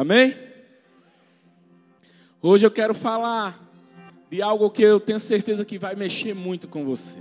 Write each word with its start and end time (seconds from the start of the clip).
Amém? 0.00 0.34
Hoje 2.40 2.64
eu 2.64 2.70
quero 2.70 2.94
falar 2.94 3.62
de 4.30 4.40
algo 4.40 4.70
que 4.70 4.82
eu 4.82 4.98
tenho 4.98 5.20
certeza 5.20 5.62
que 5.62 5.78
vai 5.78 5.94
mexer 5.94 6.34
muito 6.34 6.66
com 6.66 6.86
você. 6.86 7.18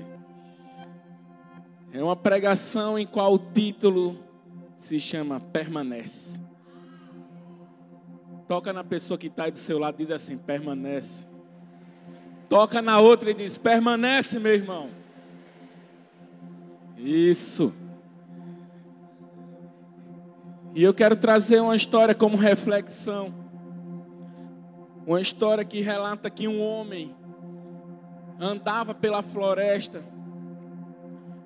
É 1.91 2.01
uma 2.01 2.15
pregação 2.15 2.97
em 2.97 3.05
qual 3.05 3.33
o 3.33 3.37
título 3.37 4.17
se 4.77 4.97
chama 4.97 5.41
Permanece. 5.41 6.39
Toca 8.47 8.71
na 8.71 8.85
pessoa 8.85 9.17
que 9.17 9.27
está 9.27 9.43
aí 9.43 9.51
do 9.51 9.57
seu 9.57 9.77
lado 9.77 9.95
e 9.95 9.97
diz 9.97 10.11
assim: 10.11 10.37
Permanece. 10.37 11.29
Toca 12.47 12.81
na 12.81 12.97
outra 12.97 13.31
e 13.31 13.33
diz: 13.33 13.57
Permanece, 13.57 14.39
meu 14.39 14.53
irmão. 14.53 14.89
Isso. 16.97 17.73
E 20.73 20.83
eu 20.83 20.93
quero 20.93 21.15
trazer 21.15 21.61
uma 21.61 21.75
história 21.75 22.13
como 22.13 22.37
reflexão. 22.37 23.33
Uma 25.05 25.19
história 25.19 25.65
que 25.65 25.81
relata 25.81 26.29
que 26.29 26.47
um 26.47 26.61
homem 26.61 27.15
andava 28.39 28.93
pela 28.93 29.21
floresta 29.21 30.03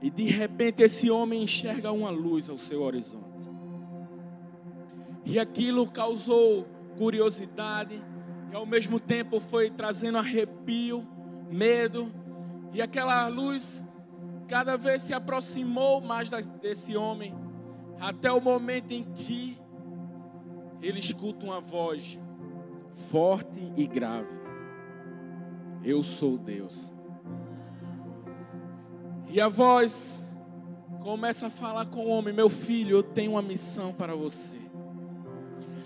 e 0.02 0.10
de 0.10 0.26
repente 0.26 0.84
esse 0.84 1.10
homem 1.10 1.44
enxerga 1.44 1.92
uma 1.92 2.10
luz 2.10 2.50
ao 2.50 2.58
seu 2.58 2.82
horizonte. 2.82 3.50
E 5.26 5.40
aquilo 5.40 5.88
causou 5.88 6.68
curiosidade 6.98 8.04
e 8.52 8.56
ao 8.56 8.66
mesmo 8.66 9.00
tempo 9.00 9.40
foi 9.40 9.72
trazendo 9.72 10.18
arrepio, 10.18 11.08
medo, 11.50 12.12
e 12.74 12.82
aquela 12.82 13.28
luz 13.30 13.82
cada 14.48 14.76
vez 14.76 15.04
se 15.04 15.14
aproximou 15.14 16.02
mais 16.02 16.30
desse 16.62 16.98
homem, 16.98 17.34
até 18.04 18.30
o 18.30 18.42
momento 18.42 18.92
em 18.92 19.02
que 19.02 19.58
ele 20.82 21.00
escuta 21.00 21.46
uma 21.46 21.62
voz 21.62 22.20
forte 23.10 23.72
e 23.78 23.88
grave: 23.88 24.28
Eu 25.82 26.04
sou 26.04 26.38
Deus. 26.38 26.92
E 29.30 29.40
a 29.40 29.48
voz 29.48 30.36
começa 31.02 31.48
a 31.48 31.50
falar 31.50 31.86
com 31.86 32.02
o 32.02 32.10
homem: 32.10 32.34
Meu 32.34 32.50
filho, 32.50 32.98
eu 32.98 33.04
tenho 33.04 33.32
uma 33.32 33.42
missão 33.42 33.94
para 33.94 34.14
você. 34.16 34.58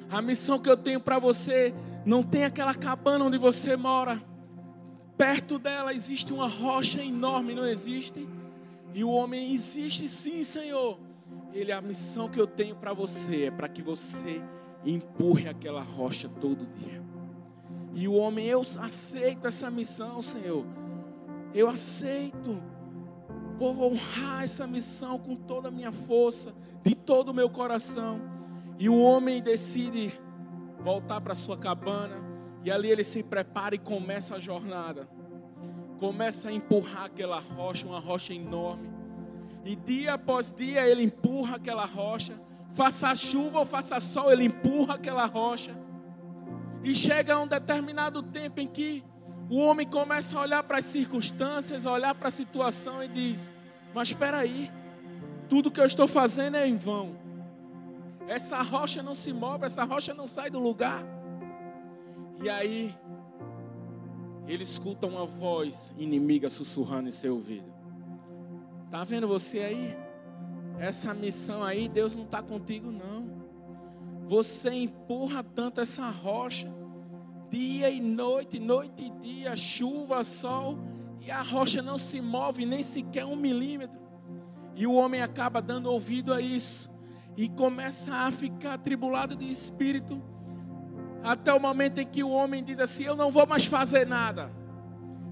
A 0.09 0.19
missão 0.19 0.57
que 0.57 0.69
eu 0.69 0.77
tenho 0.77 0.99
para 0.99 1.19
você 1.19 1.71
não 2.03 2.23
tem 2.23 2.45
aquela 2.45 2.73
cabana 2.73 3.25
onde 3.25 3.37
você 3.37 3.75
mora. 3.75 4.19
Perto 5.15 5.59
dela 5.59 5.93
existe 5.93 6.33
uma 6.33 6.47
rocha 6.47 7.03
enorme, 7.03 7.53
não 7.53 7.65
existe? 7.67 8.27
E 8.93 9.03
o 9.03 9.09
homem 9.09 9.53
existe 9.53 10.07
sim, 10.07 10.43
Senhor. 10.43 11.06
Ele, 11.53 11.71
a 11.71 11.81
missão 11.81 12.29
que 12.29 12.39
eu 12.39 12.47
tenho 12.47 12.75
para 12.75 12.93
você 12.93 13.45
é 13.45 13.51
para 13.51 13.67
que 13.67 13.81
você 13.81 14.41
empurre 14.85 15.47
aquela 15.47 15.81
rocha 15.81 16.29
todo 16.29 16.67
dia. 16.75 17.03
E 17.93 18.07
o 18.07 18.13
homem, 18.13 18.45
eu 18.45 18.61
aceito 18.61 19.47
essa 19.47 19.71
missão, 19.71 20.21
Senhor. 20.21 20.65
Eu 21.53 21.67
aceito. 21.67 22.61
Vou 23.57 23.91
honrar 23.91 24.43
essa 24.43 24.67
missão 24.67 25.17
com 25.17 25.35
toda 25.35 25.69
a 25.69 25.71
minha 25.71 25.91
força, 25.91 26.53
de 26.83 26.93
todo 26.93 27.29
o 27.29 27.33
meu 27.33 27.49
coração. 27.49 28.21
E 28.77 28.87
o 28.87 29.01
homem 29.01 29.41
decide 29.41 30.19
voltar 30.79 31.21
para 31.21 31.33
sua 31.33 31.57
cabana. 31.57 32.21
E 32.63 32.69
ali 32.69 32.91
ele 32.91 33.03
se 33.03 33.23
prepara 33.23 33.73
e 33.73 33.79
começa 33.79 34.35
a 34.35 34.39
jornada 34.39 35.09
começa 35.97 36.49
a 36.49 36.53
empurrar 36.53 37.05
aquela 37.05 37.39
rocha, 37.39 37.85
uma 37.87 37.99
rocha 37.99 38.33
enorme. 38.33 38.89
E 39.67 39.75
dia 39.75 40.13
após 40.13 40.49
dia 40.49 40.87
ele 40.87 41.03
empurra 41.03 41.57
aquela 41.57 41.83
rocha. 41.83 42.39
Faça 42.73 43.13
chuva 43.17 43.59
ou 43.59 43.65
faça 43.65 43.99
sol, 43.99 44.31
ele 44.31 44.45
empurra 44.45 44.93
aquela 44.93 45.25
rocha. 45.25 45.77
E 46.81 46.95
chega 46.95 47.33
a 47.33 47.41
um 47.41 47.47
determinado 47.47 48.23
tempo 48.23 48.61
em 48.61 48.67
que 48.67 49.03
o 49.49 49.57
homem 49.57 49.85
começa 49.85 50.37
a 50.37 50.41
olhar 50.41 50.63
para 50.63 50.77
as 50.77 50.85
circunstâncias, 50.85 51.85
a 51.85 51.91
olhar 51.91 52.15
para 52.15 52.29
a 52.29 52.31
situação 52.31 53.03
e 53.03 53.09
diz: 53.09 53.53
Mas 53.93 54.07
espera 54.07 54.37
aí, 54.37 54.71
tudo 55.49 55.69
que 55.69 55.81
eu 55.81 55.85
estou 55.85 56.07
fazendo 56.07 56.55
é 56.55 56.65
em 56.65 56.77
vão. 56.77 57.17
Essa 58.25 58.61
rocha 58.61 59.03
não 59.03 59.13
se 59.13 59.33
move, 59.33 59.65
essa 59.65 59.83
rocha 59.83 60.13
não 60.13 60.27
sai 60.27 60.49
do 60.49 60.59
lugar. 60.59 61.03
E 62.41 62.49
aí 62.49 62.95
ele 64.47 64.63
escuta 64.63 65.05
uma 65.07 65.25
voz 65.25 65.93
inimiga 65.97 66.47
sussurrando 66.47 67.09
em 67.09 67.11
seu 67.11 67.33
ouvido. 67.33 67.76
Tá 68.89 69.03
vendo 69.03 69.27
você 69.27 69.59
aí? 69.59 69.97
Essa 70.79 71.13
missão 71.13 71.63
aí, 71.63 71.89
Deus 71.89 72.15
não 72.15 72.23
está 72.23 72.41
contigo 72.41 72.89
não. 72.91 73.47
Você 74.27 74.71
empurra 74.71 75.43
tanto 75.43 75.81
essa 75.81 76.09
rocha, 76.09 76.71
dia 77.49 77.89
e 77.89 77.99
noite, 77.99 78.59
noite 78.59 79.05
e 79.05 79.09
dia, 79.21 79.55
chuva, 79.55 80.23
sol, 80.23 80.77
e 81.19 81.31
a 81.31 81.41
rocha 81.41 81.81
não 81.81 81.97
se 81.97 82.21
move 82.21 82.65
nem 82.65 82.83
sequer 82.83 83.25
um 83.25 83.35
milímetro. 83.35 83.99
E 84.75 84.85
o 84.85 84.93
homem 84.93 85.21
acaba 85.21 85.61
dando 85.61 85.91
ouvido 85.91 86.33
a 86.33 86.39
isso 86.39 86.89
e 87.35 87.49
começa 87.49 88.13
a 88.13 88.31
ficar 88.31 88.73
atribulado 88.73 89.35
de 89.35 89.49
espírito 89.49 90.21
até 91.23 91.53
o 91.53 91.59
momento 91.59 91.99
em 91.99 92.05
que 92.05 92.23
o 92.23 92.29
homem 92.29 92.63
diz 92.63 92.79
assim: 92.79 93.03
Eu 93.03 93.15
não 93.15 93.31
vou 93.31 93.45
mais 93.45 93.65
fazer 93.65 94.05
nada, 94.05 94.51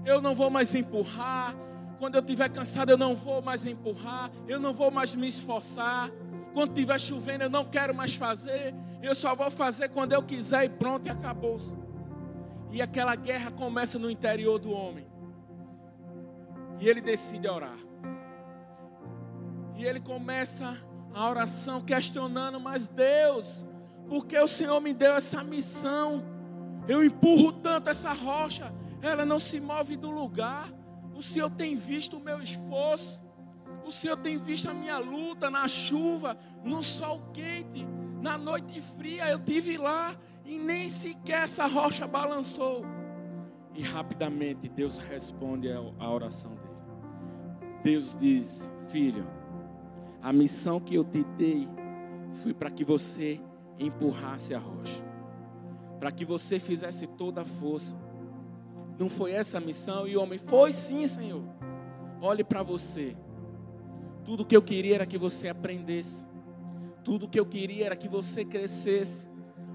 eu 0.04 0.20
não 0.20 0.34
vou 0.34 0.50
mais 0.50 0.74
empurrar. 0.74 1.65
Quando 1.98 2.16
eu 2.16 2.20
estiver 2.20 2.48
cansado, 2.50 2.90
eu 2.90 2.98
não 2.98 3.16
vou 3.16 3.40
mais 3.40 3.64
empurrar, 3.64 4.30
eu 4.46 4.60
não 4.60 4.74
vou 4.74 4.90
mais 4.90 5.14
me 5.14 5.28
esforçar. 5.28 6.10
Quando 6.52 6.70
estiver 6.70 7.00
chovendo, 7.00 7.44
eu 7.44 7.50
não 7.50 7.64
quero 7.64 7.94
mais 7.94 8.14
fazer, 8.14 8.74
eu 9.02 9.14
só 9.14 9.34
vou 9.34 9.50
fazer 9.50 9.88
quando 9.90 10.12
eu 10.12 10.22
quiser 10.22 10.64
e 10.64 10.68
pronto, 10.68 11.06
e 11.06 11.10
acabou. 11.10 11.58
E 12.70 12.82
aquela 12.82 13.14
guerra 13.14 13.50
começa 13.50 13.98
no 13.98 14.10
interior 14.10 14.58
do 14.58 14.70
homem. 14.70 15.06
E 16.78 16.88
ele 16.88 17.00
decide 17.00 17.48
orar. 17.48 17.78
E 19.76 19.84
ele 19.84 20.00
começa 20.00 20.78
a 21.14 21.30
oração 21.30 21.80
questionando, 21.80 22.60
mas 22.60 22.88
Deus, 22.88 23.66
porque 24.08 24.38
o 24.38 24.48
Senhor 24.48 24.80
me 24.80 24.92
deu 24.92 25.14
essa 25.14 25.42
missão. 25.42 26.22
Eu 26.86 27.02
empurro 27.02 27.52
tanto 27.52 27.88
essa 27.88 28.12
rocha, 28.12 28.72
ela 29.00 29.24
não 29.24 29.38
se 29.38 29.60
move 29.60 29.96
do 29.96 30.10
lugar. 30.10 30.70
O 31.16 31.22
Senhor 31.22 31.50
tem 31.50 31.76
visto 31.76 32.18
o 32.18 32.20
meu 32.20 32.42
esforço. 32.42 33.24
O 33.86 33.90
Senhor 33.90 34.16
tem 34.16 34.36
visto 34.36 34.68
a 34.68 34.74
minha 34.74 34.98
luta 34.98 35.48
na 35.48 35.66
chuva, 35.66 36.36
no 36.62 36.82
sol 36.82 37.22
quente, 37.32 37.86
na 38.20 38.36
noite 38.36 38.80
fria. 38.80 39.28
Eu 39.28 39.38
tive 39.38 39.78
lá 39.78 40.14
e 40.44 40.58
nem 40.58 40.88
sequer 40.88 41.44
essa 41.44 41.66
rocha 41.66 42.06
balançou. 42.06 42.84
E 43.74 43.82
rapidamente 43.82 44.68
Deus 44.68 44.98
responde 44.98 45.68
a 45.70 46.10
oração 46.10 46.54
dele. 46.54 46.76
Deus 47.82 48.16
diz: 48.18 48.70
Filho, 48.88 49.26
a 50.20 50.32
missão 50.32 50.80
que 50.80 50.94
eu 50.94 51.04
te 51.04 51.24
dei 51.38 51.68
foi 52.42 52.52
para 52.52 52.70
que 52.70 52.84
você 52.84 53.40
empurrasse 53.78 54.54
a 54.54 54.58
rocha, 54.58 55.04
para 55.98 56.10
que 56.10 56.24
você 56.24 56.58
fizesse 56.58 57.06
toda 57.06 57.42
a 57.42 57.44
força. 57.44 57.96
Não 58.98 59.10
foi 59.10 59.32
essa 59.32 59.58
a 59.58 59.60
missão? 59.60 60.06
E 60.06 60.16
o 60.16 60.22
homem, 60.22 60.38
foi 60.38 60.72
sim, 60.72 61.06
Senhor. 61.06 61.42
Olhe 62.20 62.42
para 62.42 62.62
você. 62.62 63.16
Tudo 64.24 64.44
que 64.44 64.56
eu 64.56 64.62
queria 64.62 64.96
era 64.96 65.06
que 65.06 65.18
você 65.18 65.48
aprendesse. 65.48 66.26
Tudo 67.04 67.28
que 67.28 67.38
eu 67.38 67.46
queria 67.46 67.86
era 67.86 67.96
que 67.96 68.08
você 68.08 68.44
crescesse. 68.44 69.28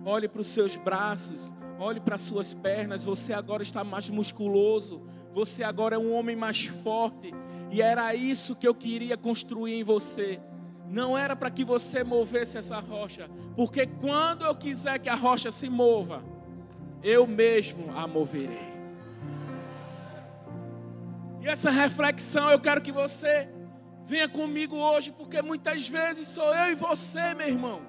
Olhe 0.04 0.28
para 0.28 0.42
os 0.42 0.48
seus 0.48 0.76
braços, 0.76 1.54
olhe 1.80 2.00
para 2.00 2.16
as 2.16 2.22
suas 2.22 2.54
pernas. 2.54 3.06
Você 3.06 3.32
agora 3.34 3.62
está 3.64 3.84
mais 3.84 4.09
musculoso. 4.09 5.02
Você 5.34 5.64
agora 5.64 5.96
é 5.96 6.00
um 6.00 6.14
homem 6.14 6.36
mais 6.36 6.66
forte. 6.66 7.32
E 7.70 7.82
era 7.82 8.14
isso 8.16 8.56
que 8.56 8.68
eu 8.68 8.76
queria 8.76 9.16
construir 9.16 9.76
em 9.76 9.84
você 9.84 10.42
não 10.92 11.18
era 11.18 11.38
para 11.38 11.50
que 11.50 11.64
você 11.64 12.03
movesse 12.03 12.58
essa 12.58 12.80
rocha, 12.80 13.30
porque 13.56 13.88
quando 13.88 14.44
eu 14.44 14.53
quiser 14.53 15.00
que 15.00 15.08
a 15.08 15.16
rocha 15.16 15.50
se 15.50 15.70
mova, 15.70 16.22
eu 17.02 17.26
mesmo 17.26 17.91
a 17.96 18.06
moverei. 18.06 18.71
E 21.41 21.47
essa 21.47 21.72
reflexão 21.72 22.52
eu 22.52 22.59
quero 22.59 22.82
que 22.82 22.91
você 22.91 23.49
venha 24.05 24.29
comigo 24.29 24.76
hoje, 24.78 25.11
porque 25.11 25.41
muitas 25.41 25.88
vezes 25.88 26.28
sou 26.28 26.53
eu 26.53 26.72
e 26.72 26.76
você, 26.76 27.34
meu 27.34 27.47
irmão, 27.47 27.82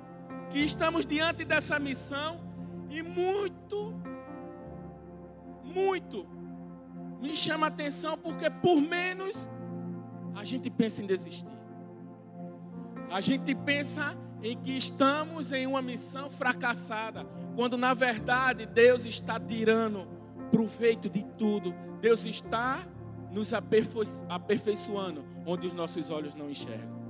que 0.50 0.58
estamos 0.58 1.04
diante 1.04 1.44
dessa 1.44 1.78
missão 1.78 2.40
e 2.88 3.02
muito, 3.02 3.94
muito 5.62 6.26
me 7.20 7.37
chama 7.37 7.66
a 7.66 7.69
atenção, 7.69 8.19
porque 8.19 8.50
por 8.50 8.81
menos 8.81 9.49
a 10.34 10.44
gente 10.44 10.69
pensa 10.70 11.02
em 11.02 11.06
desistir. 11.06 11.46
A 13.10 13.20
gente 13.20 13.54
pensa 13.54 14.16
em 14.43 14.56
que 14.56 14.76
estamos 14.76 15.52
em 15.52 15.66
uma 15.66 15.81
missão 15.81 16.31
fracassada, 16.31 17.25
quando 17.54 17.76
na 17.76 17.94
verdade 17.94 18.66
Deus 18.66 19.04
está 19.04 19.38
tirando 19.38 20.08
proveito 20.50 21.08
de 21.08 21.22
tudo. 21.38 21.75
Deus 22.00 22.25
está 22.25 22.84
nos 23.32 23.52
aperfeiçoando 23.52 25.25
onde 25.46 25.67
os 25.67 25.73
nossos 25.73 26.11
olhos 26.11 26.34
não 26.34 26.50
enxergam. 26.50 27.02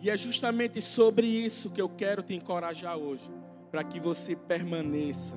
E 0.00 0.10
é 0.10 0.16
justamente 0.16 0.80
sobre 0.80 1.26
isso 1.26 1.70
que 1.70 1.80
eu 1.80 1.88
quero 1.88 2.22
te 2.22 2.34
encorajar 2.34 2.96
hoje, 2.96 3.30
para 3.70 3.84
que 3.84 4.00
você 4.00 4.34
permaneça. 4.34 5.36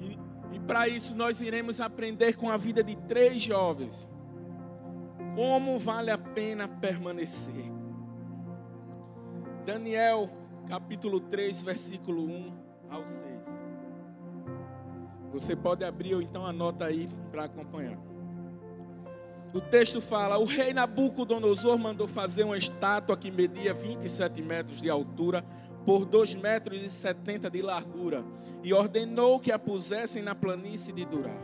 E, 0.00 0.18
e 0.56 0.60
para 0.60 0.88
isso 0.88 1.14
nós 1.14 1.40
iremos 1.40 1.80
aprender 1.80 2.36
com 2.36 2.50
a 2.50 2.56
vida 2.56 2.82
de 2.82 2.96
três 2.96 3.42
jovens 3.42 4.08
como 5.34 5.78
vale 5.78 6.10
a 6.10 6.18
pena 6.18 6.68
permanecer. 6.68 7.72
Daniel, 9.64 10.30
capítulo 10.68 11.20
3, 11.20 11.62
versículo 11.62 12.24
1 12.24 12.52
ao 12.90 13.06
6. 13.06 13.51
Você 15.32 15.56
pode 15.56 15.84
abrir 15.84 16.14
ou 16.14 16.22
então 16.22 16.44
anota 16.46 16.84
aí 16.84 17.08
para 17.30 17.44
acompanhar. 17.44 17.98
O 19.52 19.60
texto 19.60 20.00
fala: 20.00 20.38
O 20.38 20.44
rei 20.44 20.72
Nabucodonosor 20.72 21.78
mandou 21.78 22.06
fazer 22.06 22.44
uma 22.44 22.56
estátua 22.56 23.16
que 23.16 23.30
media 23.30 23.74
27 23.74 24.42
metros 24.42 24.80
de 24.80 24.88
altura 24.88 25.44
por 25.84 26.04
2 26.04 26.34
metros 26.34 26.80
e 26.80 26.88
70 26.88 27.50
de 27.50 27.60
largura 27.60 28.24
e 28.62 28.72
ordenou 28.72 29.40
que 29.40 29.50
a 29.50 29.58
pusessem 29.58 30.22
na 30.22 30.34
planície 30.34 30.92
de 30.92 31.04
Durá, 31.04 31.36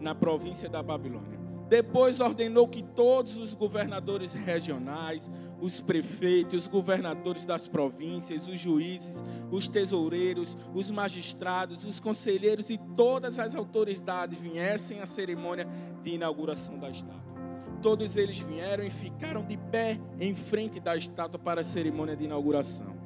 na 0.00 0.14
província 0.14 0.68
da 0.68 0.82
Babilônia. 0.82 1.43
Depois 1.68 2.20
ordenou 2.20 2.68
que 2.68 2.82
todos 2.82 3.36
os 3.36 3.54
governadores 3.54 4.34
regionais, 4.34 5.30
os 5.60 5.80
prefeitos, 5.80 6.64
os 6.64 6.66
governadores 6.66 7.46
das 7.46 7.66
províncias, 7.66 8.46
os 8.46 8.60
juízes, 8.60 9.24
os 9.50 9.66
tesoureiros, 9.66 10.56
os 10.74 10.90
magistrados, 10.90 11.84
os 11.84 11.98
conselheiros 11.98 12.70
e 12.70 12.78
todas 12.96 13.38
as 13.38 13.54
autoridades 13.54 14.40
viessem 14.40 15.00
à 15.00 15.06
cerimônia 15.06 15.66
de 16.02 16.14
inauguração 16.14 16.78
da 16.78 16.90
estátua. 16.90 17.34
Todos 17.80 18.16
eles 18.16 18.38
vieram 18.38 18.84
e 18.84 18.90
ficaram 18.90 19.44
de 19.44 19.56
pé 19.56 19.98
em 20.18 20.34
frente 20.34 20.80
da 20.80 20.96
estátua 20.96 21.38
para 21.38 21.60
a 21.60 21.64
cerimônia 21.64 22.16
de 22.16 22.24
inauguração. 22.24 23.03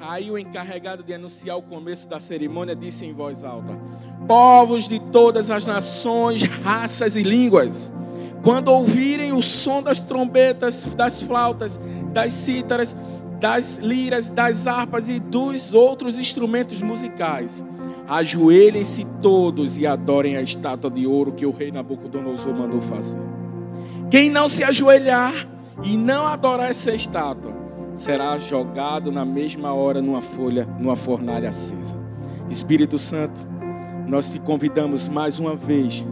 Aí 0.00 0.30
o 0.30 0.38
encarregado 0.38 1.02
de 1.02 1.14
anunciar 1.14 1.56
o 1.56 1.62
começo 1.62 2.08
da 2.08 2.20
cerimônia 2.20 2.76
disse 2.76 3.04
em 3.04 3.12
voz 3.12 3.42
alta: 3.44 3.78
Povos 4.26 4.88
de 4.88 4.98
todas 4.98 5.50
as 5.50 5.66
nações, 5.66 6.42
raças 6.42 7.16
e 7.16 7.22
línguas, 7.22 7.92
quando 8.42 8.68
ouvirem 8.68 9.32
o 9.32 9.40
som 9.40 9.82
das 9.82 9.98
trombetas, 9.98 10.94
das 10.94 11.22
flautas, 11.22 11.80
das 12.12 12.32
cítaras, 12.32 12.94
das 13.40 13.78
liras, 13.78 14.28
das 14.28 14.66
harpas 14.66 15.08
e 15.08 15.18
dos 15.18 15.72
outros 15.72 16.18
instrumentos 16.18 16.82
musicais, 16.82 17.64
ajoelhem-se 18.06 19.06
todos 19.22 19.78
e 19.78 19.86
adorem 19.86 20.36
a 20.36 20.42
estátua 20.42 20.90
de 20.90 21.06
ouro 21.06 21.32
que 21.32 21.46
o 21.46 21.50
rei 21.50 21.72
Nabucodonosor 21.72 22.54
mandou 22.54 22.80
fazer. 22.80 23.20
Quem 24.10 24.28
não 24.28 24.48
se 24.48 24.62
ajoelhar 24.62 25.32
e 25.82 25.96
não 25.96 26.26
adorar 26.26 26.70
essa 26.70 26.94
estátua, 26.94 27.63
será 27.94 28.38
jogado 28.38 29.12
na 29.12 29.24
mesma 29.24 29.72
hora 29.72 30.02
numa 30.02 30.20
folha, 30.20 30.66
numa 30.78 30.96
fornalha 30.96 31.48
acesa. 31.48 31.98
Espírito 32.50 32.98
Santo, 32.98 33.46
nós 34.06 34.30
te 34.30 34.38
convidamos 34.38 35.08
mais 35.08 35.38
uma 35.38 35.54
vez 35.54 36.04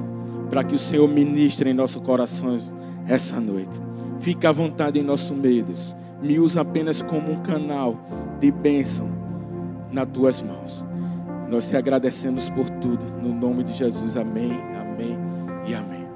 para 0.49 0.64
que 0.64 0.75
o 0.75 0.79
Senhor 0.79 1.08
ministre 1.08 1.70
em 1.70 1.75
nossos 1.75 2.02
corações 2.02 2.75
essa 3.06 3.40
noite. 3.40 3.81
Fica 4.20 4.50
à 4.50 4.52
vontade 4.52 4.99
em 4.99 5.02
nosso 5.02 5.34
meio, 5.34 5.64
Deus. 5.64 5.94
Me 6.23 6.38
usa 6.38 6.61
apenas 6.61 7.02
como 7.02 7.32
um 7.32 7.43
canal 7.43 7.99
de 8.38 8.50
bênção 8.50 9.11
nas 9.90 10.08
tuas 10.08 10.40
mãos. 10.40 10.85
Nós 11.49 11.69
te 11.69 11.76
agradecemos 11.76 12.49
por 12.49 12.69
tudo. 12.70 13.05
No 13.20 13.35
nome 13.35 13.64
de 13.64 13.73
Jesus. 13.73 14.17
Amém, 14.17 14.52
amém 14.81 15.19
e 15.67 15.75
amém. 15.75 16.06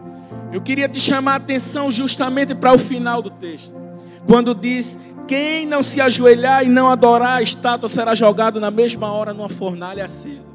Eu 0.52 0.62
queria 0.62 0.88
te 0.88 1.00
chamar 1.00 1.32
a 1.32 1.36
atenção 1.36 1.90
justamente 1.90 2.54
para 2.54 2.72
o 2.72 2.78
final 2.78 3.20
do 3.20 3.30
texto. 3.30 3.85
Quando 4.26 4.54
diz 4.54 4.98
quem 5.26 5.66
não 5.66 5.82
se 5.82 6.00
ajoelhar 6.00 6.64
e 6.64 6.68
não 6.68 6.88
adorar 6.88 7.38
a 7.38 7.42
estátua 7.42 7.88
será 7.88 8.14
jogado 8.14 8.60
na 8.60 8.70
mesma 8.70 9.10
hora 9.12 9.34
numa 9.34 9.48
fornalha 9.48 10.04
acesa. 10.04 10.50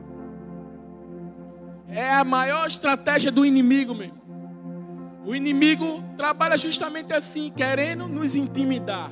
É 1.88 2.14
a 2.14 2.24
maior 2.24 2.68
estratégia 2.68 3.32
do 3.32 3.46
inimigo, 3.46 3.94
meu. 3.94 4.12
O 5.26 5.36
inimigo 5.36 6.04
trabalha 6.16 6.58
justamente 6.58 7.14
assim, 7.14 7.52
querendo 7.52 8.08
nos 8.08 8.36
intimidar, 8.36 9.12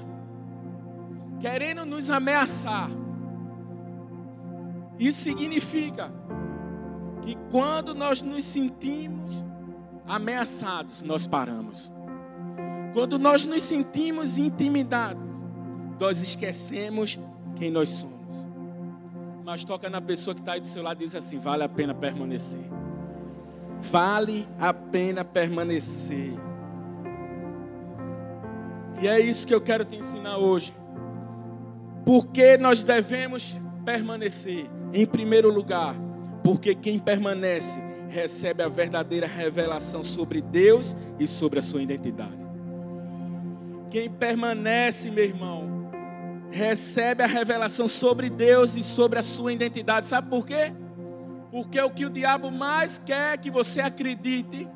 querendo 1.40 1.86
nos 1.86 2.10
ameaçar. 2.10 2.90
Isso 4.98 5.22
significa 5.22 6.12
que 7.22 7.38
quando 7.52 7.94
nós 7.94 8.22
nos 8.22 8.44
sentimos 8.44 9.44
ameaçados, 10.08 11.02
nós 11.02 11.28
paramos. 11.28 11.92
Quando 12.94 13.20
nós 13.20 13.46
nos 13.46 13.64
sentimos 13.64 14.38
intimidados, 14.38 15.30
nós 16.00 16.22
esquecemos 16.22 17.20
quem 17.56 17.70
nós 17.70 17.90
somos. 17.90 18.16
Mas 19.46 19.64
toca 19.64 19.90
na 19.90 20.02
pessoa 20.02 20.34
que 20.34 20.42
está 20.42 20.54
aí 20.54 20.60
do 20.60 20.68
seu 20.68 20.82
lado 20.82 21.02
e 21.02 21.06
diz 21.06 21.16
assim: 21.16 21.38
vale 21.40 21.64
a 21.64 21.70
pena 21.70 21.94
permanecer. 21.94 22.62
Vale 23.80 24.48
a 24.60 24.74
pena 24.74 25.24
permanecer. 25.24 26.34
E 29.02 29.08
é 29.08 29.20
isso 29.20 29.48
que 29.48 29.54
eu 29.54 29.62
quero 29.62 29.86
te 29.86 29.96
ensinar 29.96 30.38
hoje. 30.38 30.74
Porque 32.06 32.58
nós 32.58 32.84
devemos 32.84 33.56
permanecer? 33.86 34.66
Em 34.92 35.06
primeiro 35.06 35.52
lugar, 35.52 35.96
porque 36.44 36.74
quem 36.74 36.98
permanece 36.98 37.80
recebe 38.10 38.64
a 38.64 38.68
verdadeira 38.68 39.28
revelação 39.28 40.04
sobre 40.04 40.42
Deus 40.42 40.96
e 41.20 41.28
sobre 41.28 41.60
a 41.60 41.62
sua 41.62 41.82
identidade. 41.82 42.49
Quem 43.90 44.10
permanece, 44.10 45.10
meu 45.10 45.24
irmão, 45.24 45.90
recebe 46.52 47.24
a 47.24 47.28
revelação 47.28 47.88
sobre 47.88 48.30
Deus 48.30 48.76
e 48.76 48.84
sobre 48.84 49.20
a 49.20 49.24
sua 49.24 49.52
identidade. 49.52 50.08
Sabe 50.08 50.30
por 50.30 50.46
quê? 50.46 50.72
Porque 51.52 51.82
o 51.82 51.90
que 51.90 52.06
o 52.06 52.10
diabo 52.10 52.52
mais 52.52 53.02
quer 53.04 53.34
é 53.34 53.38
que 53.38 53.50
você 53.50 53.82
acredite 53.82 54.68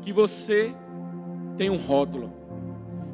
que 0.00 0.12
você 0.12 0.74
tem 1.58 1.68
um 1.68 1.76
rótulo, 1.76 2.32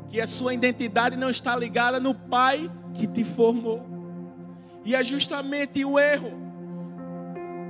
que 0.08 0.20
a 0.20 0.26
sua 0.26 0.54
identidade 0.54 1.16
não 1.16 1.30
está 1.30 1.56
ligada 1.56 1.98
no 1.98 2.14
pai 2.14 2.70
que 2.94 3.06
te 3.06 3.24
formou. 3.24 3.84
E 4.84 4.94
é 4.94 5.02
justamente 5.02 5.84
o 5.84 5.98
erro. 5.98 6.30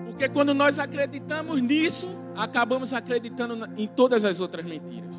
Porque 0.05 0.29
quando 0.29 0.53
nós 0.53 0.79
acreditamos 0.79 1.63
nisso, 1.63 2.15
acabamos 2.37 2.93
acreditando 2.93 3.67
em 3.79 3.89
todas 3.89 4.23
as 4.23 4.39
outras 4.39 4.67
mentiras. 4.67 5.17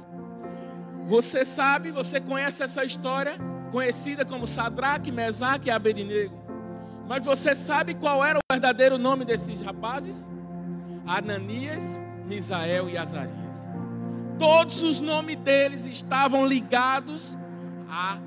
Você 1.07 1.45
sabe, 1.45 1.89
você 1.89 2.19
conhece 2.19 2.61
essa 2.61 2.83
história 2.83 3.35
conhecida 3.71 4.25
como 4.25 4.45
Sadraque, 4.45 5.09
Mesaque 5.09 5.69
e 5.69 5.71
Abednego. 5.71 6.35
Mas 7.07 7.23
você 7.23 7.55
sabe 7.55 7.93
qual 7.93 8.23
era 8.23 8.37
o 8.37 8.41
verdadeiro 8.51 8.97
nome 8.97 9.23
desses 9.23 9.61
rapazes? 9.61 10.29
Ananias, 11.05 12.01
Misael 12.25 12.89
e 12.89 12.97
Azarias. 12.97 13.71
Todos 14.37 14.83
os 14.83 14.99
nomes 14.99 15.37
deles 15.37 15.85
estavam 15.85 16.45
ligados 16.45 17.37
à, 17.89 18.19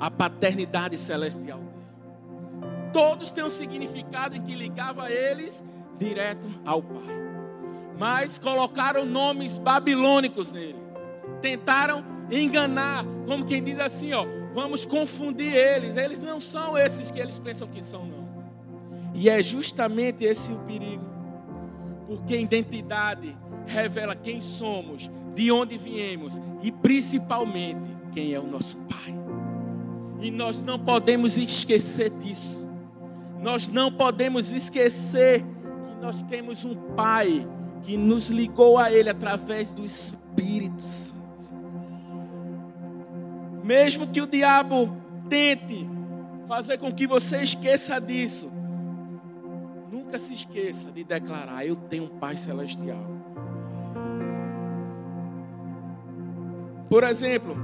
à 0.00 0.10
paternidade 0.10 0.98
celestial 0.98 1.60
dele. 1.60 1.68
Todos 2.92 3.30
têm 3.30 3.44
um 3.44 3.50
significado 3.50 4.40
que 4.42 4.54
ligava 4.56 5.12
eles 5.12 5.62
direto 5.96 6.44
ao 6.66 6.82
Pai. 6.82 7.16
Mas 7.96 8.36
colocaram 8.36 9.04
nomes 9.04 9.58
babilônicos 9.58 10.50
nele. 10.50 10.87
Tentaram 11.40 12.04
enganar, 12.30 13.04
como 13.26 13.44
quem 13.44 13.62
diz 13.62 13.78
assim, 13.78 14.12
ó, 14.12 14.26
vamos 14.54 14.84
confundir 14.84 15.54
eles. 15.54 15.96
Eles 15.96 16.20
não 16.20 16.40
são 16.40 16.76
esses 16.76 17.10
que 17.10 17.20
eles 17.20 17.38
pensam 17.38 17.68
que 17.68 17.82
são, 17.82 18.04
não. 18.04 18.28
E 19.14 19.28
é 19.28 19.42
justamente 19.42 20.24
esse 20.24 20.52
o 20.52 20.58
perigo. 20.60 21.04
Porque 22.06 22.34
a 22.34 22.40
identidade 22.40 23.36
revela 23.66 24.14
quem 24.14 24.40
somos, 24.40 25.10
de 25.34 25.52
onde 25.52 25.76
viemos 25.76 26.40
e 26.62 26.72
principalmente 26.72 27.80
quem 28.12 28.32
é 28.32 28.40
o 28.40 28.46
nosso 28.46 28.76
Pai. 28.78 29.14
E 30.20 30.30
nós 30.30 30.60
não 30.60 30.78
podemos 30.78 31.36
esquecer 31.36 32.10
disso. 32.10 32.66
Nós 33.40 33.68
não 33.68 33.92
podemos 33.92 34.50
esquecer 34.50 35.42
que 35.42 36.00
nós 36.00 36.22
temos 36.24 36.64
um 36.64 36.74
Pai 36.96 37.46
que 37.82 37.96
nos 37.96 38.28
ligou 38.28 38.78
a 38.78 38.90
Ele 38.90 39.10
através 39.10 39.70
do 39.70 39.84
Espírito 39.84 40.82
Santo. 40.82 41.17
Mesmo 43.68 44.06
que 44.06 44.18
o 44.22 44.26
diabo 44.26 44.96
tente 45.28 45.86
fazer 46.46 46.78
com 46.78 46.90
que 46.90 47.06
você 47.06 47.42
esqueça 47.42 48.00
disso, 48.00 48.50
nunca 49.92 50.18
se 50.18 50.32
esqueça 50.32 50.90
de 50.90 51.04
declarar: 51.04 51.66
Eu 51.66 51.76
tenho 51.76 52.04
um 52.04 52.18
Pai 52.18 52.38
Celestial. 52.38 53.04
Por 56.88 57.04
exemplo, 57.04 57.58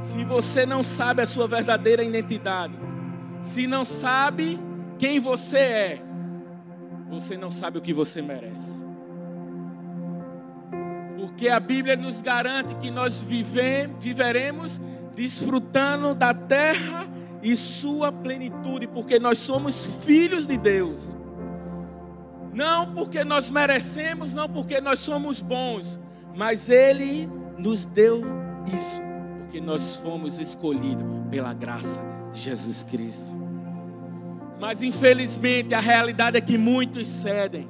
se 0.00 0.24
você 0.24 0.64
não 0.64 0.82
sabe 0.82 1.20
a 1.20 1.26
sua 1.26 1.46
verdadeira 1.46 2.02
identidade, 2.02 2.72
se 3.42 3.66
não 3.66 3.84
sabe 3.84 4.58
quem 4.98 5.20
você 5.20 5.58
é, 5.58 6.02
você 7.10 7.36
não 7.36 7.50
sabe 7.50 7.76
o 7.76 7.82
que 7.82 7.92
você 7.92 8.22
merece. 8.22 8.82
Porque 11.18 11.50
a 11.50 11.60
Bíblia 11.60 11.94
nos 11.94 12.22
garante 12.22 12.74
que 12.76 12.90
nós 12.90 13.20
vive, 13.20 13.86
viveremos 14.00 14.80
desfrutando 15.16 16.14
da 16.14 16.34
terra 16.34 17.08
e 17.42 17.56
sua 17.56 18.12
plenitude, 18.12 18.86
porque 18.86 19.18
nós 19.18 19.38
somos 19.38 19.86
filhos 20.04 20.46
de 20.46 20.58
Deus. 20.58 21.16
Não 22.52 22.92
porque 22.92 23.24
nós 23.24 23.50
merecemos, 23.50 24.32
não 24.34 24.48
porque 24.48 24.80
nós 24.80 24.98
somos 24.98 25.40
bons, 25.40 25.98
mas 26.34 26.68
Ele 26.68 27.28
nos 27.58 27.84
deu 27.86 28.22
isso, 28.66 29.02
porque 29.38 29.60
nós 29.60 29.96
fomos 29.96 30.38
escolhidos 30.38 31.04
pela 31.30 31.54
graça 31.54 32.00
de 32.30 32.38
Jesus 32.38 32.82
Cristo. 32.82 33.34
Mas 34.60 34.82
infelizmente 34.82 35.74
a 35.74 35.80
realidade 35.80 36.36
é 36.36 36.40
que 36.40 36.58
muitos 36.58 37.08
cedem. 37.08 37.68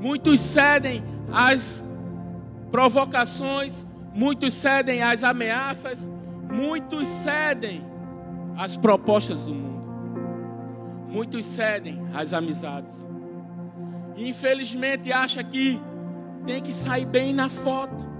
Muitos 0.00 0.40
cedem 0.40 1.02
às 1.32 1.84
provocações, 2.70 3.84
muitos 4.14 4.54
cedem 4.54 5.02
às 5.02 5.24
ameaças, 5.24 6.06
muitos 6.50 7.08
cedem 7.08 7.84
às 8.56 8.76
propostas 8.76 9.44
do 9.44 9.54
mundo. 9.54 9.74
Muitos 11.08 11.44
cedem 11.44 12.00
às 12.14 12.32
amizades. 12.32 13.06
Infelizmente 14.16 15.12
acha 15.12 15.42
que 15.42 15.80
tem 16.46 16.62
que 16.62 16.72
sair 16.72 17.04
bem 17.04 17.32
na 17.32 17.48
foto. 17.48 18.14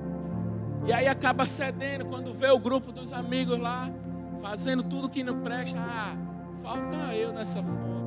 E 0.87 0.93
aí 0.93 1.07
acaba 1.07 1.47
cedendo 1.47 2.07
quando 2.07 2.35
vê 2.35 2.51
o 2.51 2.59
grupo 2.59 2.93
dos 2.93 3.13
amigos 3.13 3.59
lá 3.59 3.89
fazendo 4.43 4.83
tudo 4.83 5.09
que 5.09 5.23
não 5.23 5.41
presta. 5.41 5.79
Ah, 5.81 6.17
falta 6.61 7.15
eu 7.15 7.33
nessa 7.33 7.63
foto. 7.63 8.05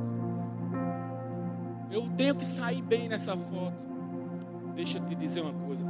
Eu 1.90 2.08
tenho 2.10 2.34
que 2.34 2.44
sair 2.44 2.82
bem 2.82 3.08
nessa 3.08 3.36
foto. 3.36 3.86
Deixa 4.74 4.98
eu 4.98 5.04
te 5.06 5.14
dizer 5.14 5.40
uma 5.40 5.52
coisa. 5.66 5.84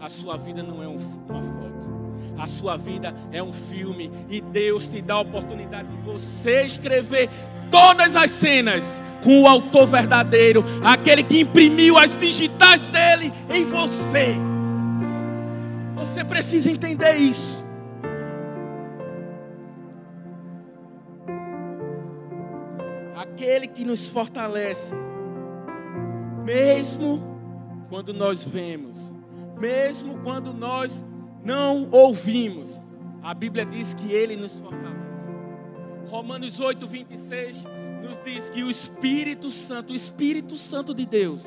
A 0.00 0.08
sua 0.08 0.36
vida 0.36 0.62
não 0.62 0.82
é 0.82 0.88
um, 0.88 0.96
uma 1.28 1.42
foto. 1.42 2.00
A 2.38 2.46
sua 2.46 2.76
vida 2.76 3.14
é 3.30 3.42
um 3.42 3.52
filme. 3.52 4.10
E 4.28 4.40
Deus 4.40 4.88
te 4.88 5.02
dá 5.02 5.14
a 5.14 5.20
oportunidade 5.20 5.88
de 5.88 5.96
você 6.02 6.64
escrever 6.64 7.28
todas 7.70 8.16
as 8.16 8.30
cenas 8.30 9.02
com 9.22 9.42
o 9.42 9.46
autor 9.46 9.86
verdadeiro, 9.86 10.64
aquele 10.82 11.22
que 11.22 11.40
imprimiu 11.40 11.98
as 11.98 12.16
digitais 12.16 12.80
dele 12.82 13.32
em 13.50 13.64
você. 13.64 14.34
Você 15.94 16.24
precisa 16.24 16.70
entender 16.70 17.16
isso. 17.16 17.62
Aquele 23.14 23.66
que 23.66 23.84
nos 23.84 24.08
fortalece, 24.08 24.96
mesmo 26.44 27.22
quando 27.90 28.14
nós 28.14 28.46
vemos, 28.46 29.12
mesmo 29.60 30.18
quando 30.22 30.52
nós 30.52 31.04
não 31.44 31.88
ouvimos, 31.90 32.80
a 33.22 33.34
Bíblia 33.34 33.66
diz 33.66 33.94
que 33.94 34.12
Ele 34.12 34.36
nos 34.36 34.58
fortalece. 34.58 35.34
Romanos 36.08 36.58
8, 36.58 36.86
26 36.86 37.64
nos 38.02 38.18
diz 38.24 38.50
que 38.50 38.64
o 38.64 38.70
Espírito 38.70 39.50
Santo, 39.50 39.92
o 39.92 39.96
Espírito 39.96 40.56
Santo 40.56 40.94
de 40.94 41.06
Deus, 41.06 41.46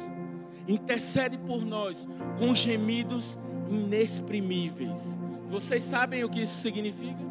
intercede 0.67 1.38
por 1.38 1.65
nós 1.65 2.08
com 2.38 2.53
gemidos 2.53 3.38
inexprimíveis. 3.70 5.17
Vocês 5.50 5.84
sabem 5.84 6.24
o 6.24 6.29
que 6.29 6.41
isso 6.41 6.62
significa? 6.62 7.24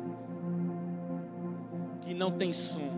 Que 2.02 2.12
não 2.14 2.30
tem 2.32 2.52
som, 2.52 2.92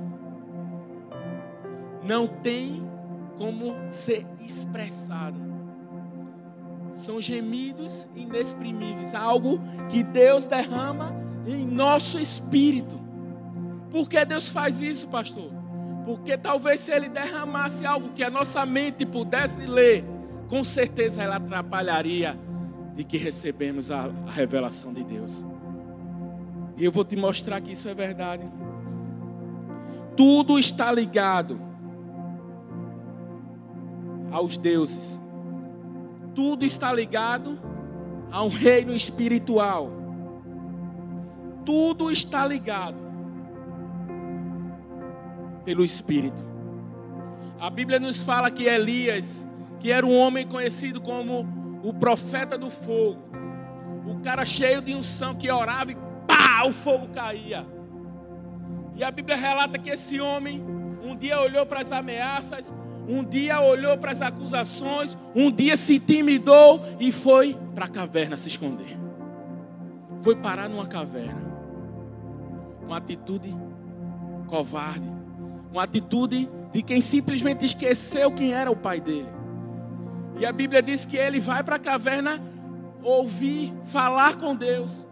não 2.02 2.26
tem 2.26 2.82
como 3.36 3.74
ser 3.90 4.26
expressado. 4.40 5.53
São 6.94 7.20
gemidos 7.20 8.06
inexprimíveis, 8.14 9.14
algo 9.14 9.60
que 9.90 10.02
Deus 10.02 10.46
derrama 10.46 11.14
em 11.46 11.66
nosso 11.66 12.18
espírito. 12.18 12.98
Por 13.90 14.08
que 14.08 14.24
Deus 14.24 14.48
faz 14.48 14.80
isso, 14.80 15.08
pastor? 15.08 15.50
Porque 16.04 16.36
talvez 16.36 16.80
se 16.80 16.92
Ele 16.92 17.08
derramasse 17.08 17.84
algo 17.86 18.10
que 18.10 18.22
a 18.22 18.30
nossa 18.30 18.64
mente 18.64 19.04
pudesse 19.06 19.66
ler, 19.66 20.04
com 20.48 20.62
certeza 20.62 21.22
ela 21.22 21.36
atrapalharia 21.36 22.38
de 22.94 23.04
que 23.04 23.16
recebemos 23.16 23.90
a, 23.90 24.10
a 24.26 24.30
revelação 24.30 24.92
de 24.92 25.02
Deus. 25.02 25.44
E 26.76 26.84
eu 26.84 26.92
vou 26.92 27.04
te 27.04 27.16
mostrar 27.16 27.60
que 27.60 27.72
isso 27.72 27.88
é 27.88 27.94
verdade. 27.94 28.44
Tudo 30.16 30.58
está 30.58 30.92
ligado 30.92 31.60
aos 34.30 34.56
deuses. 34.56 35.20
Tudo 36.34 36.64
está 36.64 36.92
ligado 36.92 37.58
a 38.30 38.42
um 38.42 38.48
reino 38.48 38.94
espiritual. 38.94 39.90
Tudo 41.64 42.10
está 42.10 42.46
ligado 42.46 42.96
pelo 45.64 45.84
Espírito. 45.84 46.44
A 47.58 47.70
Bíblia 47.70 47.98
nos 47.98 48.22
fala 48.22 48.50
que 48.50 48.64
Elias, 48.64 49.46
que 49.80 49.90
era 49.90 50.04
um 50.04 50.14
homem 50.14 50.46
conhecido 50.46 51.00
como 51.00 51.48
o 51.82 51.94
profeta 51.94 52.58
do 52.58 52.68
fogo, 52.68 53.22
o 54.06 54.20
cara 54.20 54.44
cheio 54.44 54.82
de 54.82 54.94
unção 54.94 55.34
que 55.34 55.50
orava 55.50 55.92
e 55.92 55.96
pá, 56.26 56.64
o 56.66 56.72
fogo 56.72 57.08
caía. 57.08 57.66
E 58.94 59.02
a 59.02 59.10
Bíblia 59.10 59.36
relata 59.36 59.78
que 59.78 59.90
esse 59.90 60.20
homem 60.20 60.62
um 61.02 61.16
dia 61.16 61.40
olhou 61.40 61.64
para 61.66 61.80
as 61.80 61.92
ameaças, 61.92 62.72
um 63.08 63.22
dia 63.22 63.60
olhou 63.60 63.96
para 63.98 64.12
as 64.12 64.22
acusações, 64.22 65.16
um 65.34 65.50
dia 65.50 65.76
se 65.76 65.96
intimidou 65.96 66.80
e 66.98 67.12
foi 67.12 67.56
para 67.74 67.84
a 67.84 67.88
caverna 67.88 68.36
se 68.36 68.48
esconder. 68.48 68.96
Foi 70.22 70.34
parar 70.36 70.68
numa 70.68 70.86
caverna. 70.86 71.42
Uma 72.82 72.98
atitude 72.98 73.54
covarde, 74.46 75.10
uma 75.72 75.82
atitude 75.82 76.48
de 76.72 76.82
quem 76.82 77.00
simplesmente 77.00 77.64
esqueceu 77.64 78.30
quem 78.30 78.52
era 78.52 78.70
o 78.70 78.76
pai 78.76 79.00
dele. 79.00 79.28
E 80.38 80.44
a 80.44 80.52
Bíblia 80.52 80.82
diz 80.82 81.06
que 81.06 81.16
ele 81.16 81.40
vai 81.40 81.62
para 81.62 81.76
a 81.76 81.78
caverna 81.78 82.42
ouvir, 83.02 83.72
falar 83.84 84.36
com 84.36 84.54
Deus. 84.54 85.06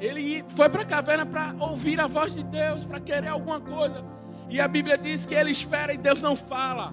Ele 0.00 0.44
foi 0.48 0.68
para 0.68 0.82
a 0.82 0.86
caverna 0.86 1.24
para 1.24 1.54
ouvir 1.58 2.00
a 2.00 2.06
voz 2.06 2.34
de 2.34 2.42
Deus, 2.42 2.84
para 2.84 2.98
querer 3.00 3.28
alguma 3.28 3.60
coisa. 3.60 4.04
E 4.48 4.60
a 4.60 4.68
Bíblia 4.68 4.96
diz 4.98 5.26
que 5.26 5.34
ele 5.34 5.50
espera 5.50 5.92
e 5.92 5.98
Deus 5.98 6.20
não 6.20 6.36
fala. 6.36 6.92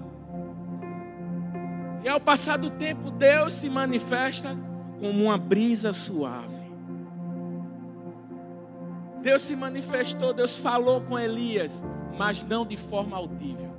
E 2.03 2.09
ao 2.09 2.19
passar 2.19 2.57
do 2.57 2.69
tempo, 2.69 3.11
Deus 3.11 3.53
se 3.53 3.69
manifesta 3.69 4.55
como 4.99 5.25
uma 5.25 5.37
brisa 5.37 5.93
suave. 5.93 6.61
Deus 9.21 9.43
se 9.43 9.55
manifestou, 9.55 10.33
Deus 10.33 10.57
falou 10.57 11.01
com 11.01 11.19
Elias 11.19 11.83
mas 12.21 12.43
não 12.43 12.65
de 12.65 12.77
forma 12.77 13.17
audível, 13.17 13.71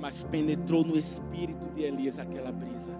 mas 0.00 0.22
penetrou 0.22 0.82
no 0.82 0.96
espírito 0.96 1.66
de 1.74 1.82
Elias 1.82 2.18
aquela 2.18 2.50
brisa. 2.50 2.92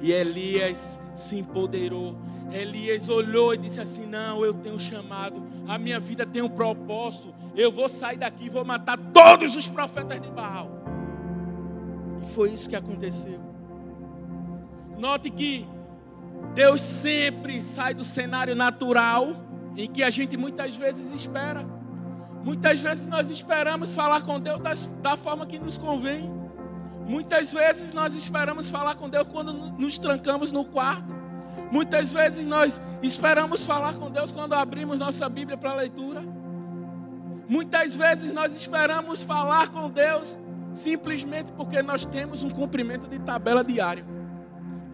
E 0.00 0.12
Elias 0.12 1.00
se 1.14 1.38
empoderou. 1.38 2.16
Elias 2.52 3.08
olhou 3.08 3.54
e 3.54 3.58
disse 3.58 3.80
assim: 3.80 4.06
Não, 4.06 4.44
eu 4.44 4.54
tenho 4.54 4.78
chamado, 4.78 5.42
a 5.66 5.76
minha 5.76 5.98
vida 5.98 6.24
tem 6.24 6.40
um 6.40 6.48
propósito. 6.48 7.34
Eu 7.58 7.72
vou 7.72 7.88
sair 7.88 8.16
daqui 8.16 8.44
e 8.44 8.48
vou 8.48 8.64
matar 8.64 8.96
todos 9.12 9.56
os 9.56 9.66
profetas 9.66 10.20
de 10.20 10.30
Baal. 10.30 10.70
E 12.22 12.26
foi 12.26 12.50
isso 12.50 12.70
que 12.70 12.76
aconteceu. 12.76 13.40
Note 14.96 15.28
que 15.28 15.66
Deus 16.54 16.80
sempre 16.80 17.60
sai 17.60 17.94
do 17.94 18.04
cenário 18.04 18.54
natural 18.54 19.34
em 19.76 19.90
que 19.90 20.04
a 20.04 20.10
gente 20.10 20.36
muitas 20.36 20.76
vezes 20.76 21.12
espera. 21.12 21.66
Muitas 22.44 22.80
vezes 22.80 23.04
nós 23.06 23.28
esperamos 23.28 23.92
falar 23.92 24.22
com 24.22 24.38
Deus 24.38 24.60
da, 25.02 25.16
forma 25.16 25.44
que 25.44 25.58
nos 25.58 25.78
convém. 25.78 26.30
Muitas 27.08 27.52
vezes 27.52 27.92
nós 27.92 28.14
esperamos 28.14 28.70
falar 28.70 28.94
com 28.94 29.10
Deus 29.10 29.26
quando 29.26 29.52
nos 29.52 29.98
trancamos 29.98 30.52
no 30.52 30.64
quarto. 30.64 31.12
Muitas 31.72 32.12
vezes 32.12 32.46
nós 32.46 32.80
esperamos 33.02 33.66
falar 33.66 33.94
com 33.94 34.08
Deus 34.12 34.30
quando 34.30 34.52
abrimos 34.52 34.96
nossa 34.96 35.28
Bíblia 35.28 35.56
para 35.56 35.74
leitura. 35.74 36.22
Muitas 37.48 37.96
vezes 37.96 38.30
nós 38.30 38.54
esperamos 38.54 39.22
falar 39.22 39.68
com 39.68 39.88
Deus 39.90 40.38
simplesmente 40.70 41.50
porque 41.52 41.82
nós 41.82 42.04
temos 42.04 42.44
um 42.44 42.50
cumprimento 42.50 43.08
de 43.08 43.18
tabela 43.18 43.64
diário. 43.64 44.04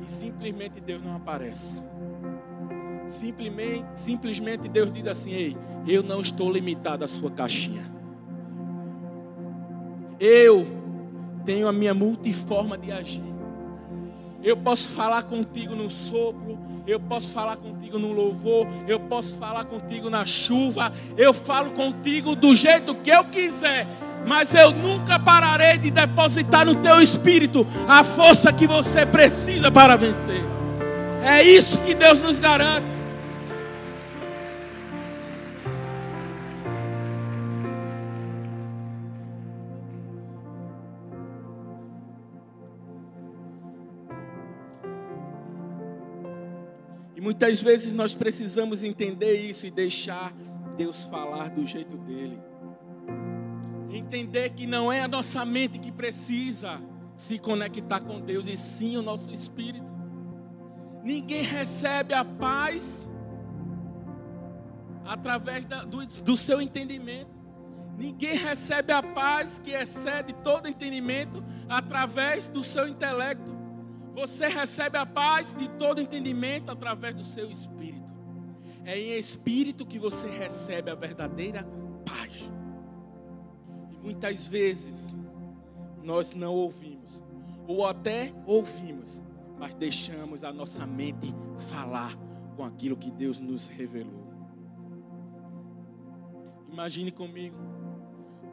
E 0.01 0.11
simplesmente 0.11 0.81
Deus 0.81 1.03
não 1.03 1.17
aparece. 1.17 1.83
Simplesmente, 3.07 3.87
simplesmente 3.95 4.69
Deus 4.69 4.93
diz 4.93 5.07
assim: 5.07 5.33
Ei, 5.33 5.57
eu 5.87 6.03
não 6.03 6.21
estou 6.21 6.51
limitado 6.51 7.03
à 7.05 7.07
sua 7.07 7.31
caixinha. 7.31 7.91
Eu 10.21 10.67
tenho 11.45 11.67
a 11.67 11.73
minha 11.73 11.93
multiforma 11.93 12.79
de 12.79 12.93
agir. 12.93 13.34
Eu 14.45 14.59
posso 14.59 14.91
falar 14.91 15.23
contigo 15.23 15.75
no 15.75 15.89
sopro, 15.89 16.59
eu 16.87 17.01
posso 17.01 17.29
falar 17.33 17.57
contigo 17.57 17.99
no 17.99 18.13
louvor, 18.13 18.67
eu 18.87 19.01
posso 19.01 19.35
falar 19.39 19.65
contigo 19.65 20.11
na 20.11 20.27
chuva, 20.27 20.93
eu 21.17 21.33
falo 21.33 21.71
contigo 21.71 22.37
do 22.37 22.55
jeito 22.55 22.95
que 22.97 23.09
eu 23.09 23.25
quiser, 23.25 23.87
mas 24.27 24.55
eu 24.55 24.71
nunca 24.71 25.19
pararei 25.19 25.79
de 25.79 25.91
depositar 25.91 26.67
no 26.67 26.75
teu 26.77 27.01
espírito 27.01 27.67
a 27.89 28.05
força 28.05 28.53
que 28.53 28.67
você 28.67 29.07
precisa 29.07 29.71
para 29.71 29.97
vencer. 29.97 30.45
É 31.23 31.43
isso 31.43 31.81
que 31.81 31.95
Deus 31.95 32.21
nos 32.21 32.39
garante. 32.39 32.94
Muitas 47.25 47.63
vezes 47.63 47.91
nós 47.91 48.13
precisamos 48.13 48.83
entender 48.83 49.35
isso 49.37 49.67
e 49.67 49.71
deixar 49.71 50.31
Deus 50.77 51.05
falar 51.05 51.49
do 51.49 51.65
jeito 51.65 51.97
dele. 51.97 52.39
Entender 53.91 54.51
que 54.51 54.67
não 54.67 54.93
é 54.93 55.01
a 55.01 55.09
nossa 55.09 55.43
mente 55.43 55.79
que 55.79 55.91
precisa 55.91 56.83
se 57.17 57.39
conectar 57.39 58.01
com 58.01 58.21
Deus, 58.21 58.47
e 58.47 58.59
sim 58.59 58.99
o 58.99 59.03
nosso 59.03 59.33
espírito. 59.33 59.91
Ninguém 61.03 61.43
recebe 61.43 62.13
a 62.13 62.25
paz 62.25 63.11
através 65.07 65.65
da, 65.65 65.83
do, 65.83 66.05
do 66.05 66.37
seu 66.37 66.61
entendimento. 66.61 67.31
Ninguém 67.97 68.37
recebe 68.37 68.93
a 68.93 69.03
paz 69.03 69.59
que 69.59 69.71
excede 69.71 70.35
todo 70.45 70.69
entendimento 70.69 71.43
através 71.71 72.51
do 72.51 72.63
seu 72.63 72.87
intelecto. 72.87 73.64
Você 74.15 74.47
recebe 74.47 74.97
a 74.97 75.05
paz 75.05 75.53
de 75.55 75.69
todo 75.71 76.01
entendimento 76.01 76.71
através 76.71 77.15
do 77.17 77.25
seu 77.25 77.51
espírito. 77.51 78.15
É 78.85 78.99
em 78.99 79.19
espírito 79.19 79.85
que 79.85 79.99
você 79.99 80.29
recebe 80.29 80.91
a 80.91 80.95
verdadeira 80.95 81.67
paz. 82.07 82.49
E 83.91 83.97
muitas 83.99 84.47
vezes 84.47 85.19
nós 86.03 86.35
não 86.35 86.53
ouvimos, 86.53 87.23
ou 87.67 87.87
até 87.87 88.33
ouvimos, 88.47 89.21
mas 89.59 89.75
deixamos 89.75 90.45
a 90.45 90.53
nossa 90.53 90.87
mente 90.87 91.35
falar 91.71 92.15
com 92.57 92.65
aquilo 92.65 92.97
que 92.97 93.11
Deus 93.11 93.41
nos 93.41 93.67
revelou. 93.67 94.23
Imagine 96.71 97.11
comigo, 97.11 97.57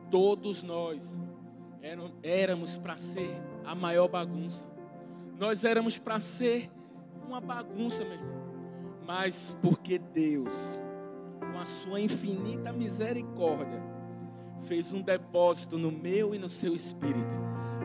todos 0.10 0.64
nós 0.64 1.20
éramos 2.24 2.78
para 2.78 2.96
ser 2.96 3.36
a 3.66 3.76
maior 3.76 4.08
bagunça. 4.08 4.71
Nós 5.42 5.64
éramos 5.64 5.98
para 5.98 6.20
ser 6.20 6.70
uma 7.26 7.42
bagunça, 7.42 8.04
meu 8.04 8.14
irmão. 8.14 8.44
Mas 9.08 9.58
porque 9.60 9.98
Deus, 9.98 10.80
com 11.40 11.58
a 11.58 11.66
sua 11.66 12.00
infinita 12.00 12.72
misericórdia, 12.72 13.82
fez 14.62 14.94
um 14.94 15.02
depósito 15.02 15.80
no 15.80 15.92
meu 15.92 16.36
e 16.36 16.38
no 16.38 16.48
seu 16.48 16.76
espírito, 16.76 17.40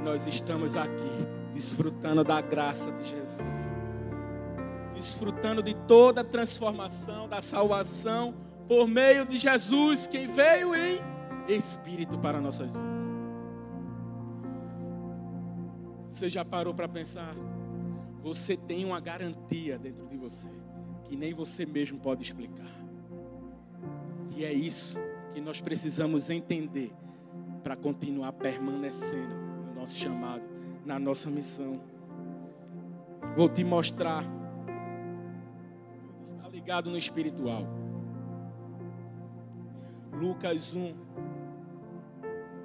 nós 0.05 0.27
estamos 0.27 0.77
aqui 0.77 1.27
desfrutando 1.55 2.23
da 2.23 2.43
graça 2.43 2.93
de 2.93 3.05
Jesus, 3.05 3.73
desfrutando 4.95 5.63
de 5.63 5.73
toda 5.89 6.21
a 6.21 6.25
transformação, 6.25 7.27
da 7.27 7.41
salvação 7.41 8.35
por 8.69 8.87
meio 8.87 9.25
de 9.25 9.39
Jesus, 9.39 10.07
quem 10.07 10.29
veio 10.29 10.75
em 10.75 11.01
espírito 11.49 12.19
para 12.19 12.39
nossas 12.39 12.77
vidas. 12.77 13.16
Você 16.17 16.31
já 16.31 16.43
parou 16.43 16.73
para 16.73 16.89
pensar? 16.89 17.35
Você 18.23 18.57
tem 18.57 18.87
uma 18.87 18.99
garantia 18.99 19.79
dentro 19.79 20.07
de 20.07 20.17
você 20.17 20.49
que 21.05 21.15
nem 21.15 21.35
você 21.35 21.67
mesmo 21.67 21.99
pode 22.01 22.23
explicar. 22.23 22.75
E 24.35 24.43
é 24.43 24.51
isso 24.51 24.99
que 25.35 25.43
nós 25.43 25.61
precisamos 25.61 26.31
entender 26.31 26.91
para 27.63 27.77
continuar 27.77 28.33
permanecendo 28.33 29.35
no 29.35 29.75
nosso 29.75 29.95
chamado, 29.95 30.43
na 30.87 30.99
nossa 30.99 31.29
missão. 31.29 31.83
Vou 33.37 33.51
te 33.51 33.63
mostrar. 33.63 34.25
Está 36.39 36.49
ligado 36.49 36.89
no 36.89 36.97
espiritual. 36.97 37.63
Lucas 40.15 40.75
1, 40.75 40.95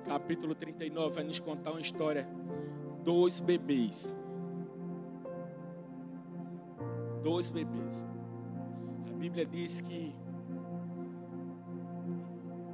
capítulo 0.07 0.55
39, 0.55 1.15
vai 1.15 1.25
nos 1.25 1.37
contar 1.37 1.71
uma 1.71 1.81
história. 1.81 2.25
Dois 3.03 3.39
bebês. 3.39 4.15
Dois 7.23 7.49
bebês. 7.49 8.05
A 9.09 9.13
Bíblia 9.13 9.45
diz 9.45 9.81
que 9.81 10.15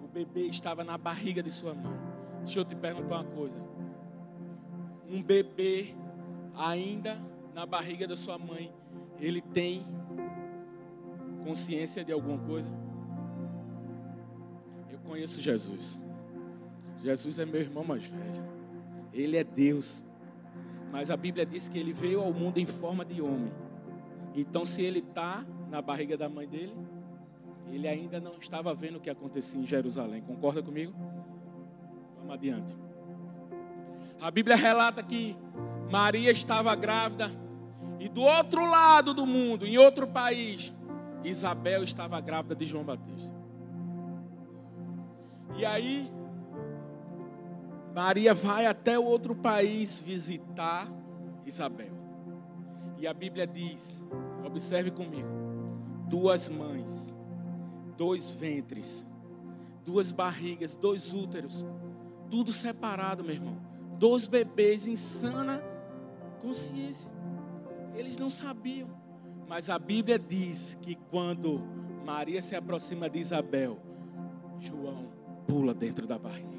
o 0.04 0.08
bebê 0.08 0.48
estava 0.48 0.84
na 0.84 0.98
barriga 0.98 1.44
de 1.44 1.52
sua 1.52 1.74
mãe. 1.74 1.98
Deixa 2.40 2.60
eu 2.60 2.66
te 2.66 2.76
perguntar 2.76 3.22
uma 3.22 3.32
coisa. 3.32 3.58
Um 5.10 5.22
bebê 5.22 5.96
ainda 6.56 7.18
na 7.54 7.66
barriga 7.66 8.08
da 8.08 8.16
sua 8.16 8.38
mãe, 8.38 8.74
ele 9.20 9.42
tem 9.42 9.86
consciência 11.44 12.04
de 12.04 12.12
alguma 12.12 12.38
coisa? 12.38 12.70
conheço 15.08 15.42
Jesus. 15.42 16.00
Jesus 17.02 17.40
é 17.40 17.46
meu 17.46 17.62
irmão 17.62 17.84
mais 17.84 18.06
velho. 18.06 18.44
Ele 19.14 19.38
é 19.38 19.44
Deus. 19.44 20.04
Mas 20.92 21.10
a 21.10 21.18
Bíblia 21.18 21.46
diz 21.46 21.68
que 21.68 21.78
ele 21.78 21.94
veio 21.94 22.22
ao 22.22 22.34
mundo 22.34 22.58
em 22.58 22.66
forma 22.66 23.04
de 23.04 23.22
homem. 23.22 23.52
Então, 24.36 24.66
se 24.66 24.82
ele 24.82 25.00
está 25.00 25.46
na 25.70 25.82
barriga 25.82 26.18
da 26.18 26.30
mãe 26.30 26.48
dele, 26.48 26.76
ele 27.72 27.88
ainda 27.88 28.20
não 28.20 28.38
estava 28.38 28.74
vendo 28.74 28.98
o 28.98 29.02
que 29.02 29.10
acontecia 29.10 29.60
em 29.60 29.66
Jerusalém. 29.66 30.22
Concorda 30.22 30.62
comigo? 30.62 30.94
Vamos 32.18 32.34
adiante. 32.34 32.78
A 34.22 34.32
Bíblia 34.32 34.56
relata 34.56 35.04
que 35.04 35.36
Maria 35.92 36.32
estava 36.32 36.76
grávida 36.76 37.32
e 38.00 38.08
do 38.08 38.22
outro 38.22 38.66
lado 38.66 39.14
do 39.14 39.26
mundo, 39.26 39.66
em 39.66 39.78
outro 39.78 40.08
país, 40.08 40.74
Isabel 41.24 41.84
estava 41.84 42.20
grávida 42.22 42.56
de 42.56 42.66
João 42.66 42.84
Batista. 42.84 43.36
E 45.58 45.66
aí, 45.66 46.12
Maria 47.98 48.32
vai 48.32 48.68
até 48.68 49.00
o 49.00 49.04
outro 49.04 49.36
país 49.36 50.00
visitar 50.00 50.88
Isabel. 51.48 51.90
E 53.00 53.08
a 53.08 53.14
Bíblia 53.14 53.48
diz: 53.48 54.06
observe 54.46 54.92
comigo, 54.92 55.28
duas 56.08 56.48
mães, 56.48 57.18
dois 57.98 58.32
ventres, 58.32 59.04
duas 59.84 60.12
barrigas, 60.12 60.76
dois 60.76 61.12
úteros, 61.12 61.66
tudo 62.30 62.54
separado, 62.54 63.24
meu 63.24 63.34
irmão. 63.34 63.58
Dois 63.98 64.28
bebês 64.28 64.88
em 64.88 64.96
sana 64.96 65.64
consciência. 66.40 67.10
Eles 67.96 68.20
não 68.20 68.30
sabiam, 68.30 68.90
mas 69.50 69.72
a 69.72 69.80
Bíblia 69.80 70.20
diz 70.20 70.78
que 70.84 70.94
quando 71.10 71.64
Maria 72.06 72.44
se 72.44 72.56
aproxima 72.56 73.10
de 73.10 73.18
Isabel, 73.18 73.80
João 74.60 75.08
pula 75.48 75.74
dentro 75.74 76.06
da 76.06 76.20
barriga. 76.20 76.57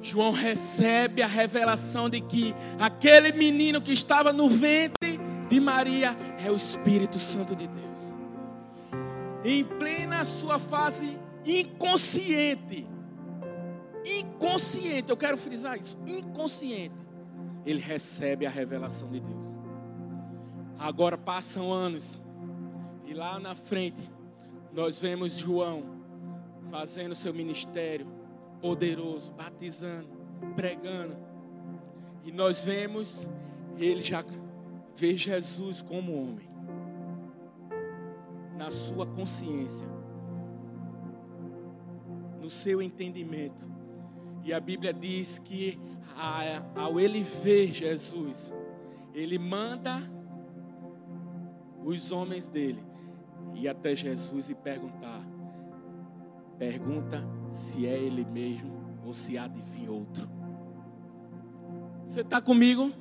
João 0.00 0.30
recebe 0.32 1.22
a 1.22 1.26
revelação 1.26 2.08
de 2.08 2.20
que 2.20 2.54
aquele 2.78 3.32
menino 3.32 3.80
que 3.80 3.92
estava 3.92 4.32
no 4.32 4.48
ventre 4.48 5.18
de 5.48 5.60
Maria 5.60 6.16
é 6.44 6.50
o 6.50 6.56
Espírito 6.56 7.18
Santo 7.18 7.56
de 7.56 7.66
Deus. 7.66 8.14
Em 9.44 9.64
plena 9.64 10.24
sua 10.24 10.58
fase 10.58 11.18
inconsciente, 11.44 12.86
inconsciente, 14.04 15.10
eu 15.10 15.16
quero 15.16 15.36
frisar 15.36 15.78
isso, 15.78 15.96
inconsciente, 16.06 16.94
ele 17.64 17.80
recebe 17.80 18.46
a 18.46 18.50
revelação 18.50 19.08
de 19.10 19.20
Deus. 19.20 19.58
Agora 20.78 21.18
passam 21.18 21.72
anos, 21.72 22.22
e 23.04 23.14
lá 23.14 23.40
na 23.40 23.54
frente, 23.54 24.02
nós 24.72 25.00
vemos 25.00 25.32
João 25.32 25.82
fazendo 26.70 27.14
seu 27.14 27.32
ministério 27.32 28.06
poderoso, 28.60 29.32
batizando, 29.32 30.08
pregando. 30.54 31.16
E 32.24 32.32
nós 32.32 32.62
vemos 32.62 33.28
ele 33.78 34.02
já 34.02 34.24
vê 34.96 35.16
Jesus 35.16 35.80
como 35.80 36.12
homem, 36.12 36.48
na 38.56 38.70
sua 38.70 39.06
consciência, 39.06 39.88
no 42.40 42.50
seu 42.50 42.82
entendimento. 42.82 43.66
E 44.42 44.52
a 44.52 44.58
Bíblia 44.58 44.92
diz 44.92 45.38
que 45.38 45.78
ao 46.74 46.98
ele 46.98 47.22
ver 47.22 47.72
Jesus, 47.72 48.52
ele 49.14 49.38
manda 49.38 49.98
os 51.84 52.10
homens 52.10 52.48
dele 52.48 52.82
ir 53.54 53.68
até 53.68 53.94
Jesus 53.94 54.50
e 54.50 54.54
perguntar: 54.54 55.24
Pergunta 56.58 57.24
se 57.50 57.86
é 57.86 57.96
ele 57.96 58.24
mesmo 58.24 58.98
ou 59.04 59.14
se 59.14 59.38
há 59.38 59.46
de 59.46 59.62
vir 59.62 59.88
outro. 59.88 60.28
Você 62.06 62.20
está 62.20 62.40
comigo? 62.40 62.92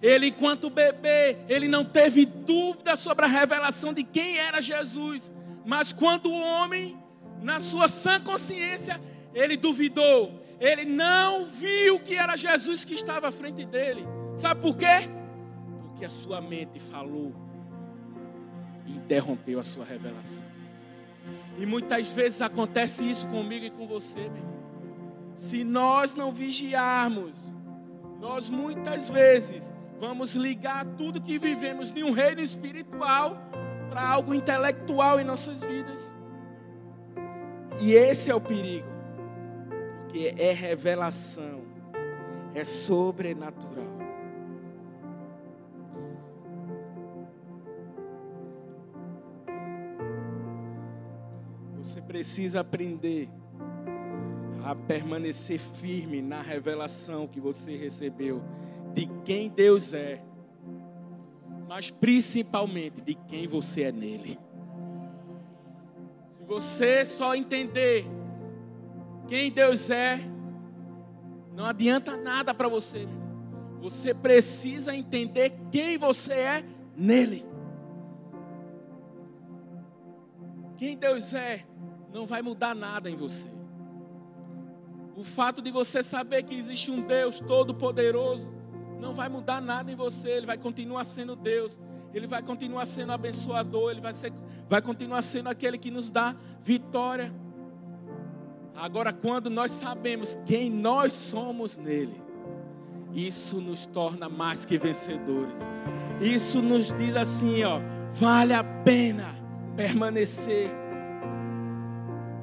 Ele, 0.00 0.28
enquanto 0.28 0.68
bebê, 0.68 1.36
ele 1.48 1.68
não 1.68 1.84
teve 1.84 2.24
dúvida 2.24 2.96
sobre 2.96 3.24
a 3.24 3.28
revelação 3.28 3.92
de 3.92 4.02
quem 4.02 4.38
era 4.38 4.60
Jesus. 4.60 5.32
Mas 5.64 5.92
quando 5.92 6.26
o 6.26 6.40
homem, 6.40 6.98
na 7.40 7.60
sua 7.60 7.86
sã 7.86 8.20
consciência, 8.20 9.00
ele 9.34 9.56
duvidou. 9.56 10.42
Ele 10.58 10.84
não 10.84 11.46
viu 11.46 12.00
que 12.00 12.16
era 12.16 12.36
Jesus 12.36 12.84
que 12.84 12.94
estava 12.94 13.28
à 13.28 13.32
frente 13.32 13.64
dele. 13.64 14.04
Sabe 14.34 14.60
por 14.60 14.76
quê? 14.76 15.08
Porque 15.82 16.04
a 16.04 16.10
sua 16.10 16.40
mente 16.40 16.80
falou 16.80 17.34
e 18.86 18.92
interrompeu 18.92 19.60
a 19.60 19.64
sua 19.64 19.84
revelação. 19.84 20.51
E 21.58 21.66
muitas 21.66 22.12
vezes 22.12 22.40
acontece 22.40 23.08
isso 23.08 23.26
comigo 23.28 23.64
e 23.66 23.70
com 23.70 23.86
você, 23.86 24.20
meu 24.20 24.36
irmão. 24.36 24.62
Se 25.34 25.64
nós 25.64 26.14
não 26.14 26.32
vigiarmos, 26.32 27.34
nós 28.20 28.48
muitas 28.48 29.10
vezes 29.10 29.72
vamos 29.98 30.34
ligar 30.34 30.84
tudo 30.96 31.20
que 31.20 31.38
vivemos 31.38 31.90
de 31.90 32.02
um 32.04 32.10
reino 32.10 32.40
espiritual 32.40 33.36
para 33.88 34.02
algo 34.08 34.34
intelectual 34.34 35.20
em 35.20 35.24
nossas 35.24 35.62
vidas. 35.62 36.12
E 37.80 37.94
esse 37.94 38.30
é 38.30 38.34
o 38.34 38.40
perigo, 38.40 38.86
porque 40.04 40.34
é 40.38 40.52
revelação, 40.52 41.62
é 42.54 42.64
sobrenatural. 42.64 43.91
Precisa 52.12 52.60
aprender 52.60 53.26
a 54.62 54.74
permanecer 54.74 55.58
firme 55.58 56.20
na 56.20 56.42
revelação 56.42 57.26
que 57.26 57.40
você 57.40 57.74
recebeu 57.74 58.42
de 58.92 59.08
quem 59.24 59.48
Deus 59.48 59.94
é, 59.94 60.22
mas 61.66 61.90
principalmente 61.90 63.00
de 63.00 63.14
quem 63.14 63.48
você 63.48 63.84
é 63.84 63.92
nele. 63.92 64.38
Se 66.28 66.44
você 66.44 67.02
só 67.06 67.34
entender 67.34 68.04
quem 69.26 69.50
Deus 69.50 69.88
é, 69.88 70.20
não 71.56 71.64
adianta 71.64 72.14
nada 72.14 72.52
para 72.52 72.68
você. 72.68 73.08
Você 73.80 74.12
precisa 74.12 74.94
entender 74.94 75.54
quem 75.70 75.96
você 75.96 76.34
é 76.34 76.64
nele. 76.94 77.42
Quem 80.76 80.94
Deus 80.94 81.32
é 81.32 81.64
não 82.12 82.26
vai 82.26 82.42
mudar 82.42 82.74
nada 82.74 83.10
em 83.10 83.16
você. 83.16 83.50
O 85.16 85.24
fato 85.24 85.60
de 85.62 85.70
você 85.70 86.02
saber 86.02 86.42
que 86.42 86.54
existe 86.54 86.90
um 86.90 87.00
Deus 87.02 87.40
todo-poderoso 87.40 88.50
não 89.00 89.14
vai 89.14 89.28
mudar 89.28 89.60
nada 89.60 89.90
em 89.90 89.96
você, 89.96 90.30
ele 90.30 90.46
vai 90.46 90.56
continuar 90.56 91.04
sendo 91.04 91.34
Deus, 91.34 91.78
ele 92.14 92.26
vai 92.26 92.42
continuar 92.42 92.86
sendo 92.86 93.12
abençoador, 93.12 93.90
ele 93.90 94.00
vai, 94.00 94.12
ser, 94.12 94.32
vai 94.68 94.80
continuar 94.80 95.22
sendo 95.22 95.48
aquele 95.48 95.76
que 95.76 95.90
nos 95.90 96.10
dá 96.10 96.36
vitória. 96.62 97.32
Agora, 98.74 99.12
quando 99.12 99.50
nós 99.50 99.70
sabemos 99.70 100.38
quem 100.46 100.70
nós 100.70 101.12
somos 101.12 101.76
nele, 101.76 102.22
isso 103.12 103.60
nos 103.60 103.84
torna 103.84 104.28
mais 104.28 104.64
que 104.64 104.78
vencedores. 104.78 105.60
Isso 106.20 106.62
nos 106.62 106.92
diz 106.92 107.14
assim, 107.16 107.62
ó, 107.64 107.80
vale 108.14 108.54
a 108.54 108.64
pena 108.64 109.34
permanecer. 109.76 110.81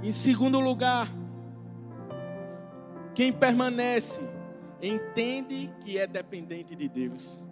Em 0.01 0.11
segundo 0.11 0.59
lugar, 0.59 1.13
quem 3.13 3.33
permanece 3.33 4.23
entende 4.81 5.69
que 5.81 5.97
é 5.97 6.07
dependente 6.07 6.73
de 6.75 6.87
Deus. 6.87 7.43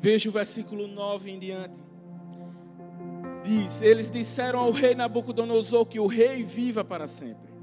Veja 0.00 0.28
o 0.28 0.32
versículo 0.32 0.88
9 0.88 1.30
em 1.30 1.38
diante. 1.38 1.86
Diz: 3.44 3.80
Eles 3.80 4.10
disseram 4.10 4.58
ao 4.58 4.72
rei 4.72 4.94
Nabucodonosor 4.96 5.86
que 5.86 6.00
o 6.00 6.06
rei 6.06 6.42
viva 6.42 6.82
para 6.82 7.06
sempre. 7.06 7.54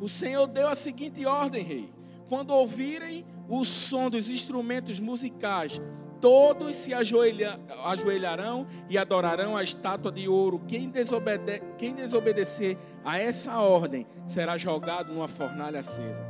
O 0.00 0.08
Senhor 0.08 0.46
deu 0.46 0.68
a 0.68 0.76
seguinte 0.76 1.26
ordem, 1.26 1.64
rei: 1.64 1.92
quando 2.28 2.50
ouvirem 2.50 3.26
o 3.48 3.64
som 3.64 4.08
dos 4.08 4.28
instrumentos 4.28 5.00
musicais, 5.00 5.80
todos 6.22 6.76
se 6.76 6.94
ajoelha, 6.94 7.58
ajoelharão 7.84 8.64
e 8.88 8.96
adorarão 8.96 9.56
a 9.56 9.62
estátua 9.62 10.12
de 10.12 10.28
ouro. 10.28 10.62
Quem, 10.68 10.88
desobede, 10.88 11.60
quem 11.76 11.92
desobedecer 11.92 12.78
a 13.04 13.18
essa 13.18 13.58
ordem 13.58 14.06
será 14.24 14.56
jogado 14.56 15.12
numa 15.12 15.26
fornalha 15.26 15.80
acesa. 15.80 16.24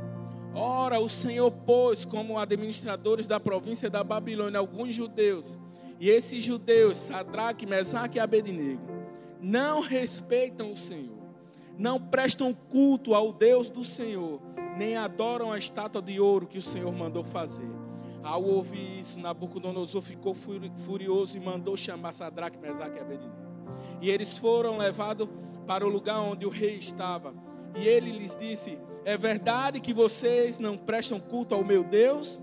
Ora, 0.55 0.99
o 0.99 1.07
Senhor 1.07 1.51
pôs 1.51 2.05
como 2.05 2.39
administradores 2.39 3.27
da 3.27 3.39
província 3.39 3.87
da 3.87 4.03
Babilônia 4.03 4.59
alguns 4.59 4.95
judeus. 4.95 5.59
E 5.99 6.09
esses 6.09 6.43
judeus, 6.43 6.97
Sadraque, 6.97 7.67
Mesaque 7.67 8.17
e 8.17 8.19
Abednego, 8.19 8.81
não 9.39 9.79
respeitam 9.79 10.71
o 10.71 10.75
Senhor, 10.75 11.23
não 11.77 12.01
prestam 12.01 12.51
culto 12.51 13.13
ao 13.13 13.31
Deus 13.31 13.69
do 13.69 13.83
Senhor, 13.83 14.41
nem 14.75 14.97
adoram 14.97 15.51
a 15.51 15.57
estátua 15.57 16.01
de 16.01 16.19
ouro 16.19 16.47
que 16.47 16.57
o 16.57 16.63
Senhor 16.63 16.91
mandou 16.91 17.23
fazer. 17.23 17.82
Ao 18.23 18.41
ouvir 18.41 18.99
isso, 18.99 19.19
Nabucodonosor 19.19 20.01
ficou 20.01 20.33
furioso 20.33 21.35
e 21.35 21.41
mandou 21.41 21.75
chamar 21.75 22.13
Sadraque, 22.13 22.57
Mesaque 22.57 22.97
e 22.97 23.01
Abednego. 23.01 23.33
E 24.01 24.09
eles 24.09 24.37
foram 24.37 24.77
levados 24.77 25.27
para 25.67 25.85
o 25.85 25.89
lugar 25.89 26.19
onde 26.21 26.45
o 26.45 26.49
rei 26.49 26.77
estava. 26.77 27.33
E 27.75 27.85
ele 27.85 28.11
lhes 28.11 28.35
disse: 28.35 28.79
é 29.03 29.17
verdade 29.17 29.81
que 29.81 29.93
vocês 29.93 30.57
não 30.57 30.77
prestam 30.77 31.19
culto 31.19 31.53
ao 31.53 31.65
meu 31.65 31.83
Deus, 31.83 32.39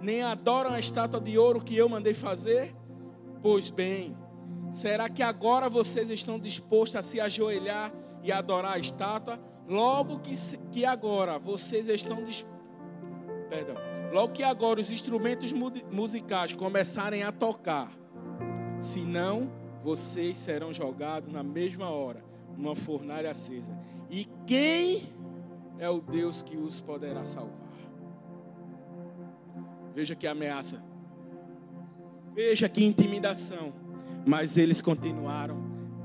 nem 0.00 0.22
adoram 0.22 0.70
a 0.70 0.78
estátua 0.78 1.20
de 1.20 1.36
ouro 1.36 1.60
que 1.60 1.76
eu 1.76 1.88
mandei 1.88 2.14
fazer? 2.14 2.72
Pois 3.42 3.70
bem, 3.70 4.16
será 4.70 5.08
que 5.08 5.22
agora 5.22 5.68
vocês 5.68 6.10
estão 6.10 6.38
dispostos 6.38 6.96
a 6.96 7.02
se 7.02 7.20
ajoelhar 7.20 7.92
e 8.22 8.30
adorar 8.30 8.74
a 8.74 8.78
estátua? 8.78 9.40
Logo 9.68 10.20
que, 10.20 10.34
que 10.70 10.84
agora 10.84 11.38
vocês 11.38 11.88
estão 11.88 12.22
dispostos. 12.22 12.54
Perdão. 13.48 13.93
Logo 14.14 14.32
que 14.32 14.44
agora 14.44 14.78
os 14.78 14.92
instrumentos 14.92 15.52
musicais 15.90 16.52
começarem 16.52 17.24
a 17.24 17.32
tocar, 17.32 17.90
senão 18.78 19.50
vocês 19.82 20.38
serão 20.38 20.72
jogados 20.72 21.32
na 21.32 21.42
mesma 21.42 21.90
hora 21.90 22.22
numa 22.56 22.76
fornalha 22.76 23.32
acesa. 23.32 23.76
E 24.08 24.28
quem 24.46 25.02
é 25.80 25.90
o 25.90 26.00
Deus 26.00 26.42
que 26.42 26.56
os 26.56 26.80
poderá 26.80 27.24
salvar. 27.24 27.58
Veja 29.92 30.14
que 30.14 30.28
ameaça. 30.28 30.80
Veja 32.32 32.68
que 32.68 32.84
intimidação. 32.84 33.72
Mas 34.24 34.56
eles 34.56 34.80
continuaram 34.80 35.56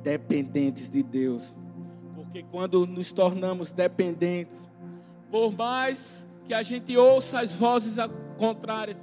dependentes 0.02 0.90
de 0.90 1.04
Deus. 1.04 1.56
Porque 2.16 2.42
quando 2.42 2.88
nos 2.88 3.12
tornamos 3.12 3.72
dependentes, 3.72 4.68
por 5.30 5.52
mais 5.56 6.28
que 6.50 6.54
a 6.56 6.64
gente 6.64 6.98
ouça 6.98 7.42
as 7.42 7.54
vozes 7.54 7.98
contrárias, 8.40 8.98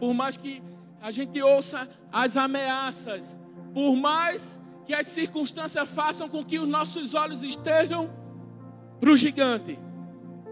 por 0.00 0.12
mais 0.12 0.36
que 0.36 0.60
a 1.00 1.12
gente 1.12 1.40
ouça 1.40 1.88
as 2.10 2.36
ameaças, 2.36 3.38
por 3.72 3.94
mais 3.94 4.60
que 4.84 4.92
as 4.92 5.06
circunstâncias 5.06 5.88
façam 5.88 6.28
com 6.28 6.44
que 6.44 6.58
os 6.58 6.66
nossos 6.66 7.14
olhos 7.14 7.44
estejam 7.44 8.10
para 8.98 9.10
o 9.12 9.16
gigante, 9.16 9.78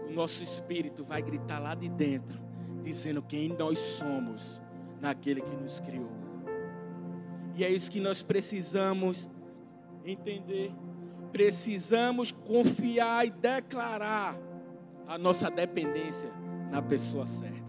nosso 0.09 0.41
espírito 0.41 1.03
vai 1.03 1.21
gritar 1.21 1.59
lá 1.59 1.75
de 1.75 1.89
dentro, 1.89 2.39
dizendo 2.81 3.21
quem 3.21 3.49
nós 3.49 3.77
somos 3.77 4.61
naquele 5.01 5.41
que 5.41 5.53
nos 5.53 5.81
criou. 5.81 6.09
E 7.57 7.65
é 7.65 7.69
isso 7.69 7.91
que 7.91 7.99
nós 7.99 8.23
precisamos 8.23 9.29
entender. 10.05 10.71
Precisamos 11.29 12.31
confiar 12.31 13.27
e 13.27 13.31
declarar 13.31 14.46
a 15.07 15.17
nossa 15.17 15.49
dependência 15.49 16.29
na 16.69 16.81
pessoa 16.81 17.25
certa. 17.25 17.67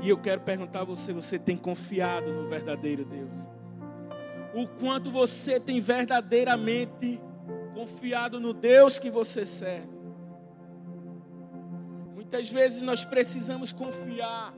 E 0.00 0.08
eu 0.08 0.18
quero 0.18 0.40
perguntar 0.40 0.80
a 0.80 0.84
você: 0.84 1.12
você 1.12 1.38
tem 1.38 1.56
confiado 1.56 2.32
no 2.32 2.48
verdadeiro 2.48 3.04
Deus? 3.04 3.36
O 4.54 4.66
quanto 4.66 5.10
você 5.10 5.60
tem 5.60 5.80
verdadeiramente 5.80 7.20
confiado 7.74 8.40
no 8.40 8.52
Deus 8.52 8.98
que 8.98 9.10
você 9.10 9.46
serve? 9.46 10.02
Muitas 12.14 12.50
vezes 12.50 12.82
nós 12.82 13.04
precisamos 13.04 13.72
confiar. 13.72 14.54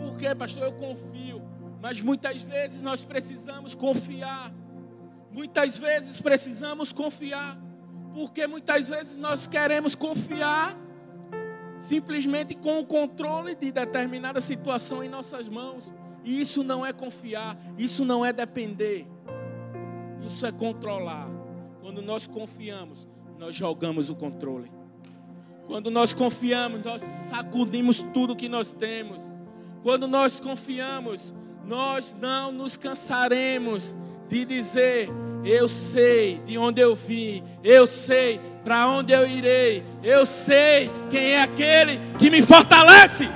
Por 0.00 0.16
quê, 0.16 0.34
pastor? 0.34 0.64
Eu 0.64 0.72
confio. 0.72 1.42
Mas 1.80 2.00
muitas 2.00 2.42
vezes 2.42 2.82
nós 2.82 3.04
precisamos 3.04 3.74
confiar. 3.74 4.52
Muitas 5.30 5.78
vezes 5.78 6.20
precisamos 6.20 6.92
confiar. 6.92 7.58
Porque 8.14 8.46
muitas 8.46 8.88
vezes 8.88 9.16
nós 9.16 9.46
queremos 9.46 9.94
confiar 9.94 10.76
simplesmente 11.78 12.54
com 12.54 12.78
o 12.78 12.86
controle 12.86 13.56
de 13.56 13.72
determinada 13.72 14.40
situação 14.40 15.02
em 15.02 15.08
nossas 15.08 15.48
mãos. 15.48 15.92
E 16.24 16.40
isso 16.40 16.62
não 16.62 16.86
é 16.86 16.92
confiar, 16.92 17.56
isso 17.76 18.04
não 18.04 18.24
é 18.24 18.32
depender. 18.32 19.06
Isso 20.24 20.46
é 20.46 20.52
controlar. 20.52 21.28
Quando 21.80 22.00
nós 22.00 22.26
confiamos, 22.26 23.08
nós 23.38 23.56
jogamos 23.56 24.08
o 24.08 24.14
controle. 24.14 24.70
Quando 25.66 25.90
nós 25.90 26.14
confiamos, 26.14 26.84
nós 26.84 27.02
sacudimos 27.28 28.02
tudo 28.14 28.36
que 28.36 28.48
nós 28.48 28.72
temos. 28.72 29.20
Quando 29.82 30.06
nós 30.06 30.38
confiamos, 30.38 31.34
nós 31.64 32.14
não 32.20 32.52
nos 32.52 32.76
cansaremos 32.76 33.96
de 34.28 34.44
dizer: 34.44 35.08
Eu 35.44 35.68
sei 35.68 36.40
de 36.46 36.56
onde 36.56 36.80
eu 36.80 36.94
vim, 36.94 37.42
eu 37.64 37.86
sei 37.86 38.40
para 38.64 38.86
onde 38.86 39.12
eu 39.12 39.26
irei, 39.26 39.82
eu 40.02 40.24
sei 40.24 40.90
quem 41.10 41.32
é 41.32 41.42
aquele 41.42 42.00
que 42.18 42.30
me 42.30 42.42
fortalece. 42.42 43.28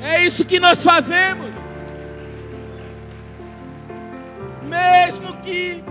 É 0.00 0.24
isso 0.24 0.44
que 0.44 0.60
nós 0.60 0.82
fazemos. 0.82 1.50
Mesmo 4.62 5.36
que 5.40 5.82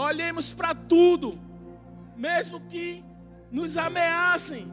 Olhemos 0.00 0.54
para 0.54 0.74
tudo, 0.74 1.38
mesmo 2.16 2.58
que 2.60 3.04
nos 3.50 3.76
ameacem, 3.76 4.66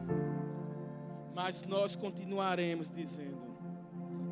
mas 1.34 1.62
nós 1.64 1.94
continuaremos 1.94 2.90
dizendo: 2.90 3.37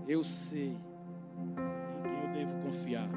Eu 0.09 0.23
sei 0.23 0.69
em 0.69 2.03
quem 2.03 2.23
eu 2.23 2.33
devo 2.33 2.63
confiar. 2.63 3.09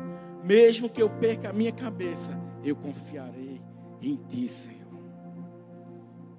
Mesmo 0.43 0.89
que 0.89 1.01
eu 1.01 1.09
perca 1.09 1.49
a 1.49 1.53
minha 1.53 1.71
cabeça, 1.71 2.39
eu 2.63 2.75
confiarei 2.75 3.61
em 4.01 4.15
Ti, 4.15 4.47
Senhor. 4.49 4.79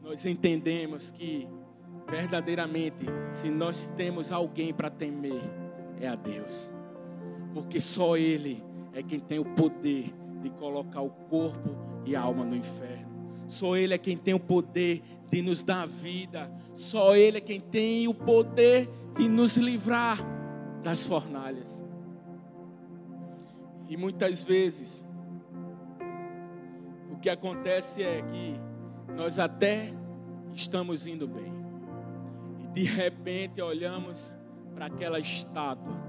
Nós 0.03 0.27
entendemos 0.27 1.11
que 1.13 1.47
verdadeiramente, 2.09 3.07
se 3.31 3.49
nós 3.49 3.93
temos 3.97 4.33
alguém 4.33 4.75
para 4.75 4.91
temer, 4.91 5.43
é 6.01 6.09
a 6.09 6.17
Deus, 6.17 6.73
porque 7.55 7.81
só 7.81 8.17
Ele 8.17 8.65
é 8.93 9.03
quem 9.03 9.21
tem 9.21 9.39
o 9.39 9.45
poder 9.45 10.13
de 10.43 10.51
colocar 10.51 11.03
o 11.03 11.11
corpo 11.11 11.77
e 12.05 12.17
a 12.17 12.21
alma 12.23 12.45
no 12.45 12.57
inferno. 12.57 13.09
Só 13.47 13.77
Ele 13.77 13.95
é 13.95 13.99
quem 13.99 14.17
tem 14.17 14.35
o 14.35 14.41
poder 14.41 15.03
de 15.31 15.43
nos 15.43 15.63
dar 15.63 15.87
vida. 15.87 16.51
Só 16.75 17.15
Ele 17.15 17.39
é 17.39 17.41
quem 17.41 17.61
tem 17.61 18.09
o 18.09 18.15
poder 18.15 18.89
de 19.17 19.29
nos 19.29 19.57
livrar 19.57 20.40
das 20.83 21.07
fornalhas. 21.07 21.85
E 23.89 23.97
muitas 23.97 24.45
vezes, 24.45 25.07
o 27.11 27.19
que 27.19 27.29
acontece 27.29 28.03
é 28.03 28.23
que 28.23 28.61
nós 29.15 29.39
até 29.39 29.93
estamos 30.55 31.07
indo 31.07 31.27
bem. 31.27 31.53
E 32.61 32.69
de 32.69 32.85
repente 32.85 33.61
olhamos 33.61 34.37
para 34.75 34.87
aquela 34.87 35.19
estátua. 35.19 36.01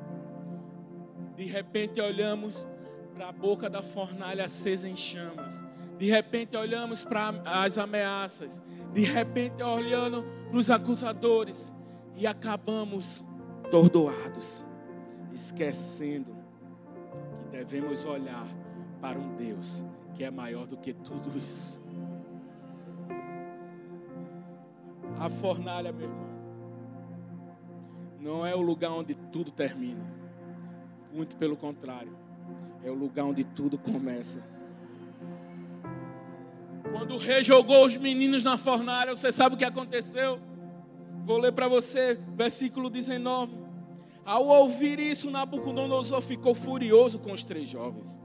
De 1.35 1.45
repente 1.45 1.99
olhamos 1.99 2.67
para 3.15 3.29
a 3.29 3.31
boca 3.31 3.69
da 3.69 3.81
fornalha 3.81 4.45
acesa 4.45 4.87
em 4.87 4.95
chamas. 4.95 5.63
De 5.97 6.09
repente 6.09 6.55
olhamos 6.55 7.03
para 7.03 7.41
as 7.45 7.77
ameaças. 7.77 8.61
De 8.93 9.01
repente 9.01 9.61
olhando 9.63 10.23
para 10.49 10.57
os 10.57 10.69
acusadores. 10.69 11.73
E 12.15 12.27
acabamos 12.27 13.25
tordoados, 13.71 14.65
esquecendo 15.31 16.35
que 17.39 17.57
devemos 17.57 18.03
olhar 18.03 18.45
para 18.99 19.17
um 19.17 19.35
Deus 19.35 19.83
que 20.13 20.23
é 20.25 20.29
maior 20.29 20.67
do 20.67 20.77
que 20.77 20.93
tudo 20.93 21.35
isso. 21.37 21.81
A 25.17 25.29
fornalha, 25.29 25.91
meu 25.91 26.09
irmão, 26.09 26.29
não 28.19 28.45
é 28.45 28.53
o 28.53 28.61
lugar 28.61 28.91
onde 28.91 29.15
tudo 29.15 29.51
termina. 29.51 30.05
Muito 31.13 31.37
pelo 31.37 31.55
contrário, 31.55 32.15
é 32.83 32.91
o 32.91 32.93
lugar 32.93 33.25
onde 33.25 33.43
tudo 33.43 33.77
começa. 33.77 34.43
Quando 36.91 37.15
o 37.15 37.17
rei 37.17 37.43
jogou 37.43 37.85
os 37.85 37.95
meninos 37.95 38.43
na 38.43 38.57
fornalha, 38.57 39.15
você 39.15 39.31
sabe 39.31 39.55
o 39.55 39.57
que 39.57 39.65
aconteceu? 39.65 40.39
Vou 41.25 41.37
ler 41.37 41.51
para 41.51 41.67
você, 41.67 42.19
versículo 42.35 42.89
19. 42.89 43.60
Ao 44.25 44.45
ouvir 44.45 44.99
isso, 44.99 45.31
Nabucodonosor 45.31 46.21
ficou 46.21 46.53
furioso 46.53 47.19
com 47.19 47.31
os 47.31 47.43
três 47.43 47.69
jovens. 47.69 48.19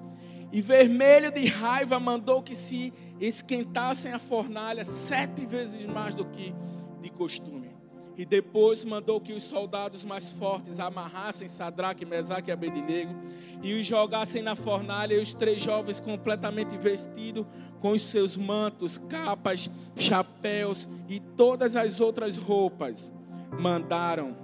E 0.52 0.60
vermelho 0.60 1.32
de 1.32 1.46
raiva 1.46 1.98
mandou 1.98 2.42
que 2.42 2.54
se 2.54 2.92
esquentassem 3.20 4.12
a 4.12 4.18
fornalha 4.18 4.84
sete 4.84 5.46
vezes 5.46 5.84
mais 5.86 6.14
do 6.14 6.24
que 6.24 6.54
de 7.00 7.10
costume. 7.10 7.74
E 8.16 8.24
depois 8.24 8.82
mandou 8.82 9.20
que 9.20 9.34
os 9.34 9.42
soldados 9.42 10.02
mais 10.04 10.32
fortes 10.32 10.80
amarrassem 10.80 11.48
Sadraque, 11.48 12.06
Mesaque 12.06 12.48
e 12.48 12.52
Abednego 12.52 13.14
e 13.62 13.74
os 13.74 13.86
jogassem 13.86 14.40
na 14.40 14.56
fornalha 14.56 15.14
e 15.14 15.20
os 15.20 15.34
três 15.34 15.62
jovens 15.62 16.00
completamente 16.00 16.78
vestidos 16.78 17.44
com 17.78 17.90
os 17.90 18.02
seus 18.02 18.34
mantos, 18.34 18.96
capas, 18.96 19.68
chapéus 19.94 20.88
e 21.08 21.20
todas 21.20 21.76
as 21.76 22.00
outras 22.00 22.36
roupas 22.38 23.12
mandaram 23.58 24.34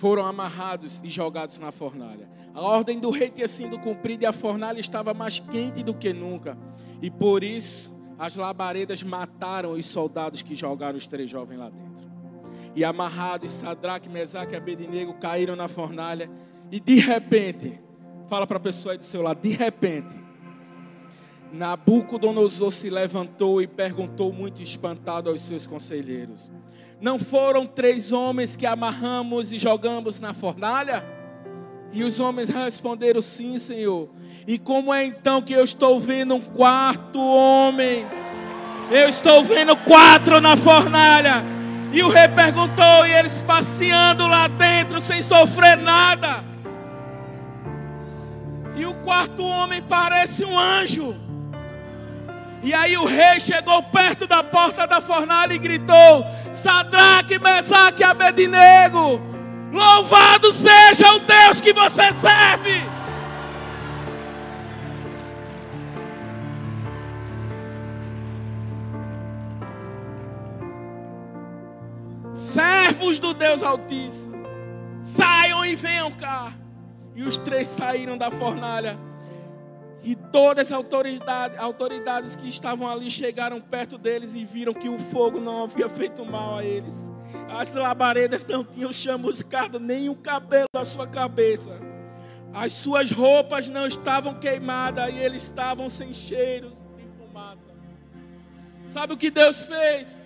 foram 0.00 0.24
amarrados 0.24 1.02
e 1.04 1.10
jogados 1.10 1.58
na 1.58 1.70
fornalha. 1.70 2.26
A 2.54 2.62
ordem 2.62 2.98
do 2.98 3.10
rei 3.10 3.28
tinha 3.28 3.46
sido 3.46 3.78
cumprida 3.78 4.24
e 4.24 4.26
a 4.26 4.32
fornalha 4.32 4.80
estava 4.80 5.12
mais 5.12 5.38
quente 5.38 5.82
do 5.82 5.92
que 5.92 6.10
nunca. 6.10 6.56
E 7.02 7.10
por 7.10 7.44
isso 7.44 7.94
as 8.18 8.34
labaredas 8.34 9.02
mataram 9.02 9.72
os 9.72 9.84
soldados 9.84 10.40
que 10.40 10.56
jogaram 10.56 10.96
os 10.96 11.06
três 11.06 11.28
jovens 11.28 11.58
lá 11.58 11.68
dentro. 11.68 12.02
E 12.74 12.82
amarrados, 12.82 13.50
Sadraque, 13.50 14.08
Mesaque 14.08 14.54
e 14.54 14.56
Abednego 14.56 15.12
caíram 15.20 15.54
na 15.54 15.68
fornalha. 15.68 16.30
E 16.72 16.80
de 16.80 16.94
repente, 16.94 17.78
fala 18.26 18.46
para 18.46 18.56
a 18.56 18.60
pessoa 18.60 18.94
aí 18.94 18.98
do 18.98 19.04
seu 19.04 19.20
lado, 19.20 19.42
de 19.42 19.50
repente, 19.50 20.14
Nabucodonosor 21.52 22.70
se 22.70 22.88
levantou 22.88 23.60
e 23.60 23.66
perguntou 23.66 24.32
muito 24.32 24.62
espantado 24.62 25.28
aos 25.28 25.40
seus 25.40 25.66
conselheiros: 25.66 26.52
Não 27.00 27.18
foram 27.18 27.66
três 27.66 28.12
homens 28.12 28.56
que 28.56 28.66
amarramos 28.66 29.52
e 29.52 29.58
jogamos 29.58 30.20
na 30.20 30.32
fornalha? 30.32 31.04
E 31.92 32.04
os 32.04 32.20
homens 32.20 32.50
responderam: 32.50 33.20
Sim, 33.20 33.58
Senhor. 33.58 34.08
E 34.46 34.58
como 34.58 34.94
é 34.94 35.04
então 35.04 35.42
que 35.42 35.52
eu 35.52 35.64
estou 35.64 35.98
vendo 35.98 36.34
um 36.34 36.40
quarto 36.40 37.20
homem? 37.20 38.06
Eu 38.90 39.08
estou 39.08 39.42
vendo 39.44 39.76
quatro 39.76 40.40
na 40.40 40.56
fornalha. 40.56 41.44
E 41.92 42.02
o 42.04 42.08
rei 42.08 42.28
perguntou, 42.28 43.04
e 43.04 43.12
eles 43.12 43.42
passeando 43.42 44.26
lá 44.26 44.46
dentro 44.46 45.00
sem 45.00 45.22
sofrer 45.22 45.76
nada. 45.76 46.44
E 48.76 48.86
o 48.86 48.94
quarto 48.94 49.44
homem 49.44 49.82
parece 49.82 50.44
um 50.44 50.56
anjo. 50.56 51.29
E 52.62 52.74
aí 52.74 52.96
o 52.96 53.06
rei 53.06 53.40
chegou 53.40 53.82
perto 53.84 54.26
da 54.26 54.42
porta 54.42 54.86
da 54.86 55.00
fornalha 55.00 55.54
e 55.54 55.58
gritou: 55.58 56.24
Sadraque, 56.52 57.38
Mesaque 57.38 58.02
e 58.02 58.04
Abednego, 58.04 59.20
louvado 59.72 60.52
seja 60.52 61.12
o 61.14 61.20
Deus 61.20 61.60
que 61.60 61.72
você 61.72 62.12
serve. 62.12 63.00
servos 72.50 73.18
do 73.18 73.32
Deus 73.32 73.62
Altíssimo, 73.62 74.32
saiam 75.02 75.64
e 75.64 75.74
venham 75.76 76.10
cá. 76.10 76.52
E 77.14 77.22
os 77.22 77.36
três 77.38 77.68
saíram 77.68 78.16
da 78.16 78.30
fornalha. 78.30 79.09
E 80.02 80.14
todas 80.14 80.68
as 80.68 80.72
autoridades, 80.72 81.58
autoridades 81.58 82.34
que 82.34 82.48
estavam 82.48 82.88
ali 82.88 83.10
chegaram 83.10 83.60
perto 83.60 83.98
deles 83.98 84.34
e 84.34 84.44
viram 84.44 84.72
que 84.72 84.88
o 84.88 84.98
fogo 84.98 85.38
não 85.38 85.64
havia 85.64 85.88
feito 85.88 86.24
mal 86.24 86.58
a 86.58 86.64
eles. 86.64 87.10
As 87.50 87.74
labaredas 87.74 88.46
não 88.46 88.64
tinham 88.64 88.92
chamuscado 88.92 89.78
nem 89.78 90.08
o 90.08 90.14
cabelo 90.14 90.68
da 90.72 90.84
sua 90.84 91.06
cabeça. 91.06 91.78
As 92.52 92.72
suas 92.72 93.10
roupas 93.10 93.68
não 93.68 93.86
estavam 93.86 94.34
queimadas 94.34 95.12
e 95.12 95.18
eles 95.18 95.42
estavam 95.42 95.88
sem 95.88 96.12
cheiros 96.12 96.72
de 96.96 97.06
fumaça. 97.18 97.70
Sabe 98.86 99.12
o 99.12 99.16
que 99.16 99.30
Deus 99.30 99.64
fez? 99.64 100.20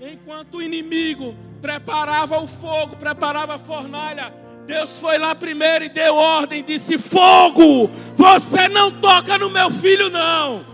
Enquanto 0.00 0.58
o 0.58 0.62
inimigo 0.62 1.34
preparava 1.60 2.38
o 2.38 2.46
fogo, 2.46 2.96
preparava 2.96 3.54
a 3.54 3.58
fornalha, 3.58 4.32
Deus 4.66 4.98
foi 4.98 5.16
lá 5.16 5.32
primeiro 5.32 5.84
e 5.84 5.88
deu 5.88 6.16
ordem, 6.16 6.64
disse: 6.64 6.98
Fogo, 6.98 7.88
você 8.16 8.68
não 8.68 8.90
toca 8.90 9.38
no 9.38 9.48
meu 9.48 9.70
filho, 9.70 10.10
não. 10.10 10.66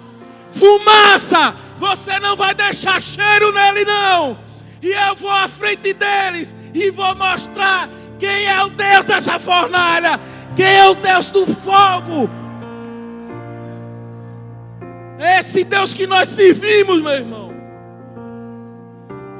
Fumaça, 0.50 1.54
você 1.76 2.18
não 2.18 2.34
vai 2.34 2.54
deixar 2.54 3.02
cheiro 3.02 3.52
nele, 3.52 3.84
não. 3.84 4.38
E 4.80 4.88
eu 4.88 5.14
vou 5.14 5.30
à 5.30 5.46
frente 5.46 5.92
deles 5.92 6.56
e 6.72 6.90
vou 6.90 7.14
mostrar 7.14 7.88
quem 8.18 8.46
é 8.46 8.64
o 8.64 8.70
Deus 8.70 9.04
dessa 9.04 9.38
fornalha, 9.38 10.18
quem 10.56 10.64
é 10.64 10.88
o 10.88 10.94
Deus 10.94 11.30
do 11.30 11.46
fogo. 11.46 12.30
Esse 15.38 15.64
Deus 15.64 15.92
que 15.92 16.06
nós 16.06 16.30
servimos, 16.30 17.02
meu 17.02 17.12
irmão. 17.12 17.52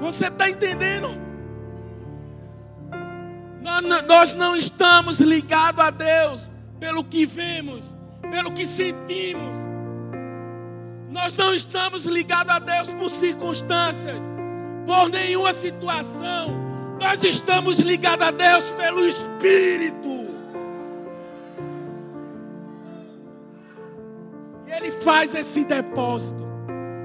Você 0.01 0.27
está 0.27 0.51
entendendo? 0.51 1.22
Nós 3.63 4.35
não 4.35 4.57
estamos 4.57 5.21
ligados 5.21 5.81
a 5.81 5.91
Deus 5.91 6.51
pelo 6.81 7.05
que 7.05 7.25
vemos, 7.25 7.95
pelo 8.31 8.53
que 8.53 8.67
sentimos. 8.67 9.57
Nós 11.11 11.37
não 11.37 11.55
estamos 11.55 12.07
ligados 12.07 12.53
a 12.53 12.59
Deus 12.59 12.93
por 12.95 13.11
circunstâncias, 13.11 14.23
por 14.87 15.09
nenhuma 15.11 15.53
situação. 15.53 16.51
Nós 17.01 17.23
estamos 17.23 17.79
ligados 17.79 18.27
a 18.27 18.31
Deus 18.31 18.71
pelo 18.73 19.07
Espírito. 19.07 20.27
E 24.67 24.71
Ele 24.73 24.91
faz 24.91 25.35
esse 25.35 25.65
depósito. 25.65 26.43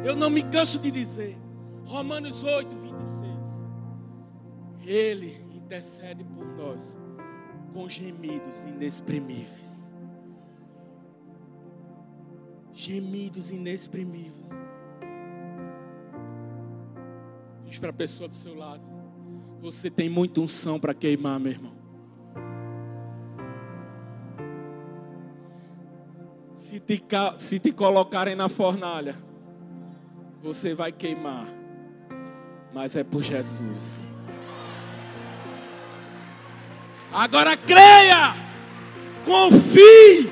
Eu 0.04 0.16
não 0.16 0.30
me 0.30 0.42
canso 0.44 0.80
de 0.80 0.90
dizer. 0.90 1.38
Romanos 1.86 2.44
8, 2.44 2.76
26. 2.78 3.28
Ele 4.86 5.47
intercede 5.68 6.24
por 6.24 6.46
nós 6.46 6.98
com 7.74 7.90
gemidos 7.90 8.64
inexprimíveis. 8.64 9.94
Gemidos 12.72 13.52
inexprimíveis. 13.52 14.48
Diz 17.66 17.78
para 17.80 17.90
a 17.90 17.94
pessoa 17.94 18.30
do 18.30 18.36
seu 18.36 18.56
lado: 18.56 18.82
Você 19.60 19.92
tem 19.92 20.10
muita 20.10 20.40
unção 20.40 20.80
para 20.80 20.94
queimar, 20.94 21.38
meu 21.38 21.52
irmão. 21.52 21.76
Se 26.54 26.80
te, 26.80 27.04
se 27.38 27.60
te 27.60 27.74
colocarem 27.74 28.36
na 28.36 28.48
fornalha, 28.48 29.16
você 30.42 30.74
vai 30.74 30.94
queimar, 30.94 31.46
mas 32.74 32.96
é 32.96 33.04
por 33.04 33.22
Jesus. 33.22 34.08
Agora 37.12 37.56
creia, 37.56 38.36
confie. 39.24 40.30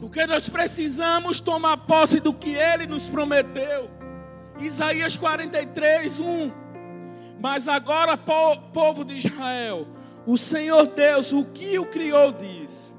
Porque 0.00 0.26
nós 0.26 0.48
precisamos 0.48 1.40
tomar 1.40 1.76
posse 1.78 2.20
do 2.20 2.32
que 2.32 2.54
Ele 2.54 2.86
nos 2.86 3.08
prometeu. 3.08 3.90
Isaías 4.58 5.16
43, 5.16 6.20
1. 6.20 6.52
Mas 7.40 7.68
agora, 7.68 8.16
povo 8.16 9.04
de 9.04 9.16
Israel, 9.18 9.86
o 10.26 10.38
Senhor 10.38 10.86
Deus, 10.86 11.32
o 11.32 11.44
que 11.44 11.78
o 11.78 11.84
criou, 11.84 12.32
diz: 12.32 12.92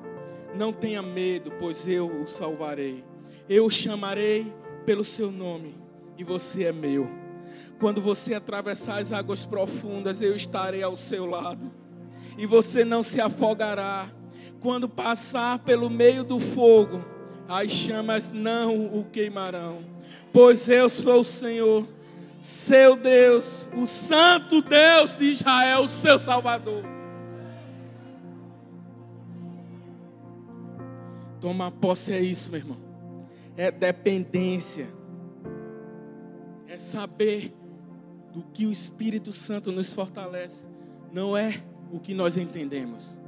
Não 0.56 0.72
tenha 0.72 1.02
medo, 1.02 1.52
pois 1.60 1.88
eu 1.88 2.22
o 2.22 2.28
salvarei. 2.28 3.04
Eu 3.50 3.66
o 3.66 3.72
chamarei 3.72 4.54
pelo 4.86 5.04
seu 5.04 5.32
nome, 5.32 5.76
e 6.18 6.24
você 6.24 6.66
é 6.66 6.72
meu. 6.72 7.27
Quando 7.80 8.02
você 8.02 8.34
atravessar 8.34 9.00
as 9.00 9.12
águas 9.12 9.46
profundas, 9.46 10.22
eu 10.22 10.36
estarei 10.36 10.84
ao 10.84 10.96
seu 10.96 11.26
lado, 11.26 11.72
e 12.38 12.46
você 12.46 12.84
não 12.84 13.04
se 13.04 13.22
afogará. 13.22 14.10
Quando 14.60 14.90
passar 14.90 15.60
pelo 15.60 15.90
meio 15.90 16.24
do 16.24 16.40
fogo, 16.40 17.06
as 17.48 17.72
chamas 17.72 18.32
não 18.32 18.86
o 18.88 19.06
queimarão, 19.06 19.80
pois 20.34 20.68
eu 20.68 20.90
sou 20.90 21.22
o 21.22 21.24
Senhor, 21.24 21.88
seu 22.42 22.96
Deus, 22.96 23.68
o 23.76 23.86
Santo 23.86 24.62
Deus 24.62 25.16
de 25.16 25.26
Israel, 25.32 25.82
o 25.82 25.90
seu 25.90 26.18
Salvador. 26.18 26.84
Tomar 31.40 31.72
posse 31.72 32.12
é 32.14 32.20
isso, 32.20 32.50
meu 32.50 32.60
irmão. 32.60 32.78
É 33.56 33.72
dependência. 33.72 34.97
É 36.68 36.78
saber 36.78 37.54
do 38.34 38.44
que 38.44 38.66
o 38.66 38.72
Espírito 38.72 39.32
Santo 39.32 39.72
nos 39.72 39.94
fortalece. 39.94 40.66
Não 41.12 41.36
é 41.36 41.64
o 41.92 42.00
que 42.00 42.14
nós 42.14 42.38
entendemos. 42.38 43.20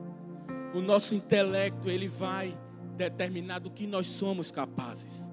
O 0.73 0.82
nosso 0.82 1.15
intelecto, 1.15 1.89
ele 1.89 2.08
vai 2.08 2.58
determinar 2.95 3.60
do 3.60 3.71
que 3.71 3.88
nós 3.88 4.08
somos 4.08 4.52
capazes. 4.52 5.32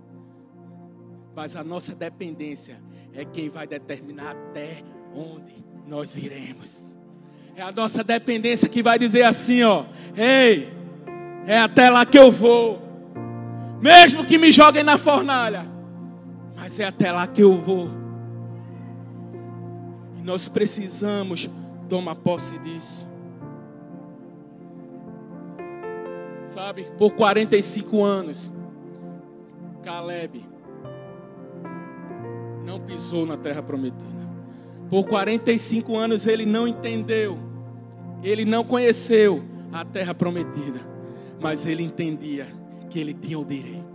Mas 1.35 1.57
a 1.57 1.65
nossa 1.65 1.95
dependência 1.95 2.81
é 3.13 3.25
quem 3.25 3.51
vai 3.51 3.67
determinar 3.67 4.31
até 4.31 4.83
onde 5.15 5.65
nós 5.87 6.17
iremos. 6.17 6.97
É 7.55 7.63
a 7.63 7.73
nossa 7.73 8.05
dependência 8.05 8.69
que 8.69 8.83
vai 8.83 8.99
dizer 8.99 9.23
assim, 9.23 9.63
ó: 9.63 9.85
"Ei, 10.17 10.73
é 11.47 11.59
até 11.59 11.91
lá 11.91 12.05
que 12.05 12.19
eu 12.19 12.31
vou. 12.31 12.83
Mesmo 13.81 14.25
que 14.25 14.39
me 14.39 14.51
joguem 14.51 14.83
na 14.83 14.97
fornalha, 14.97 15.67
é 16.81 16.87
até 16.87 17.13
lá 17.13 17.27
que 17.27 17.43
eu 17.43 17.57
vou." 17.57 17.89
E 20.19 20.23
nós 20.23 20.49
precisamos 20.49 21.49
tomar 21.89 22.15
posse 22.17 22.59
disso. 22.59 23.09
Sabe, 26.49 26.85
por 26.97 27.13
45 27.15 28.03
anos, 28.03 28.51
Caleb 29.83 30.45
não 32.65 32.81
pisou 32.81 33.25
na 33.25 33.37
terra 33.37 33.63
prometida. 33.63 34.27
Por 34.89 35.07
45 35.07 35.97
anos 35.97 36.27
ele 36.27 36.47
não 36.47 36.67
entendeu, 36.67 37.39
ele 38.23 38.45
não 38.45 38.65
conheceu 38.65 39.43
a 39.73 39.85
terra 39.85 40.15
prometida, 40.15 40.81
mas 41.41 41.67
ele 41.67 41.83
entendia 41.83 42.47
que 42.89 42.99
ele 42.99 43.13
tinha 43.13 43.39
o 43.39 43.45
direito. 43.45 43.86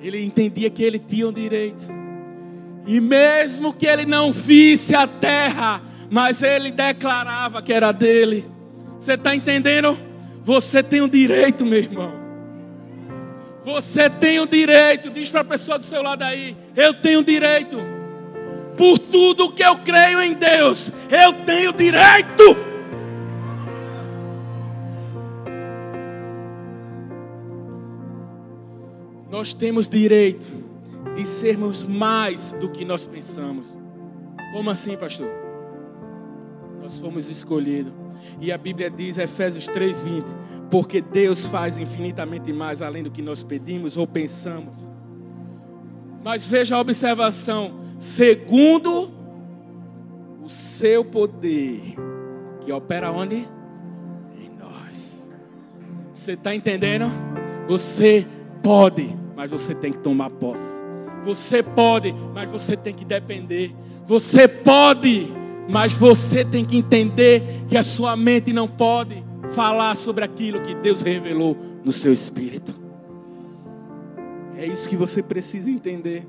Ele 0.00 0.24
entendia 0.24 0.70
que 0.70 0.82
ele 0.82 0.98
tinha 0.98 1.28
o 1.28 1.32
direito. 1.32 1.84
E 2.86 3.00
mesmo 3.00 3.72
que 3.72 3.86
ele 3.86 4.06
não 4.06 4.32
visse 4.32 4.94
a 4.94 5.06
terra, 5.06 5.82
mas 6.10 6.42
ele 6.42 6.70
declarava 6.70 7.60
que 7.60 7.72
era 7.72 7.92
dele. 7.92 8.44
Você 8.98 9.14
está 9.14 9.34
entendendo? 9.34 9.98
Você 10.44 10.82
tem 10.82 11.00
o 11.00 11.08
direito, 11.08 11.66
meu 11.66 11.78
irmão. 11.78 12.12
Você 13.64 14.08
tem 14.08 14.38
o 14.38 14.46
direito. 14.46 15.10
Diz 15.10 15.28
para 15.28 15.40
a 15.40 15.44
pessoa 15.44 15.78
do 15.78 15.84
seu 15.84 16.02
lado 16.02 16.22
aí: 16.22 16.56
Eu 16.76 16.94
tenho 16.94 17.24
direito. 17.24 17.78
Por 18.76 18.98
tudo 18.98 19.50
que 19.50 19.64
eu 19.64 19.78
creio 19.78 20.20
em 20.20 20.34
Deus, 20.34 20.92
eu 21.10 21.32
tenho 21.44 21.72
direito. 21.72 22.65
Nós 29.36 29.52
temos 29.52 29.86
direito 29.86 30.50
de 31.14 31.26
sermos 31.26 31.82
mais 31.82 32.54
do 32.54 32.70
que 32.70 32.86
nós 32.86 33.06
pensamos. 33.06 33.76
Como 34.50 34.70
assim, 34.70 34.96
pastor? 34.96 35.28
Nós 36.80 36.98
fomos 36.98 37.28
escolhidos 37.28 37.92
e 38.40 38.50
a 38.50 38.56
Bíblia 38.56 38.88
diz, 38.88 39.18
Efésios 39.18 39.68
3:20, 39.68 40.24
porque 40.70 41.02
Deus 41.02 41.46
faz 41.48 41.76
infinitamente 41.76 42.50
mais 42.50 42.80
além 42.80 43.02
do 43.02 43.10
que 43.10 43.20
nós 43.20 43.42
pedimos 43.42 43.98
ou 43.98 44.06
pensamos. 44.06 44.74
Mas 46.24 46.46
veja 46.46 46.76
a 46.76 46.80
observação, 46.80 47.74
segundo 47.98 49.10
o 50.42 50.48
seu 50.48 51.04
poder, 51.04 51.82
que 52.62 52.72
opera 52.72 53.12
onde? 53.12 53.46
Em 54.34 54.50
nós. 54.58 55.30
Você 56.10 56.32
está 56.32 56.54
entendendo? 56.54 57.04
Você 57.68 58.26
pode, 58.62 59.25
mas 59.36 59.50
você 59.50 59.74
tem 59.74 59.92
que 59.92 59.98
tomar 59.98 60.30
posse. 60.30 60.64
Você 61.24 61.62
pode, 61.62 62.14
mas 62.34 62.48
você 62.48 62.76
tem 62.76 62.94
que 62.94 63.04
depender. 63.04 63.74
Você 64.06 64.48
pode, 64.48 65.30
mas 65.68 65.92
você 65.92 66.44
tem 66.44 66.64
que 66.64 66.76
entender 66.76 67.42
que 67.68 67.76
a 67.76 67.82
sua 67.82 68.16
mente 68.16 68.52
não 68.52 68.66
pode 68.66 69.22
falar 69.52 69.94
sobre 69.94 70.24
aquilo 70.24 70.62
que 70.62 70.74
Deus 70.74 71.02
revelou 71.02 71.56
no 71.84 71.92
seu 71.92 72.12
espírito. 72.12 72.74
É 74.56 74.64
isso 74.64 74.88
que 74.88 74.96
você 74.96 75.22
precisa 75.22 75.70
entender. 75.70 76.26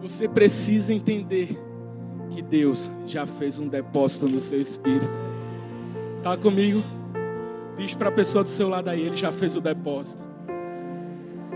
Você 0.00 0.28
precisa 0.28 0.92
entender 0.92 1.58
que 2.30 2.40
Deus 2.40 2.90
já 3.06 3.26
fez 3.26 3.58
um 3.58 3.66
depósito 3.66 4.28
no 4.28 4.38
seu 4.38 4.60
espírito. 4.60 5.18
Está 6.18 6.36
comigo? 6.36 6.84
Diz 7.76 7.94
para 7.94 8.10
a 8.10 8.12
pessoa 8.12 8.44
do 8.44 8.50
seu 8.50 8.68
lado 8.68 8.88
aí, 8.88 9.00
ele 9.00 9.16
já 9.16 9.32
fez 9.32 9.56
o 9.56 9.60
depósito. 9.60 10.33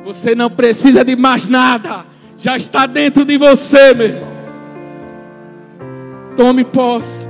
Você 0.09 0.35
não 0.35 0.49
precisa 0.49 1.05
de 1.05 1.15
mais 1.15 1.47
nada, 1.47 2.07
já 2.39 2.57
está 2.57 2.87
dentro 2.87 3.27
de 3.27 3.37
você, 3.37 3.93
meu 3.93 4.07
irmão. 4.07 4.29
Tome 6.35 6.65
posse. 6.65 7.27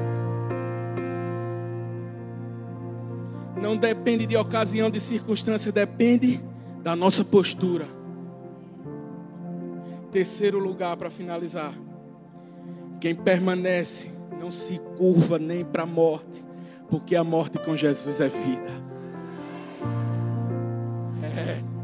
Não 3.60 3.76
depende 3.76 4.26
de 4.26 4.36
ocasião, 4.36 4.88
de 4.88 5.00
circunstância, 5.00 5.72
depende 5.72 6.40
da 6.80 6.94
nossa 6.94 7.24
postura. 7.24 7.88
Terceiro 10.12 10.61
lugar 10.61 10.96
para 10.96 11.11
finalizar. 11.11 11.72
Quem 13.00 13.12
permanece 13.12 14.09
não 14.40 14.53
se 14.53 14.78
curva 14.96 15.36
nem 15.36 15.64
para 15.64 15.82
a 15.82 15.86
morte, 15.86 16.44
porque 16.88 17.16
a 17.16 17.24
morte 17.24 17.59
com 17.59 17.74
Jesus 17.74 18.20
é 18.20 18.28
vida. 18.28 18.72
É. 21.24 21.78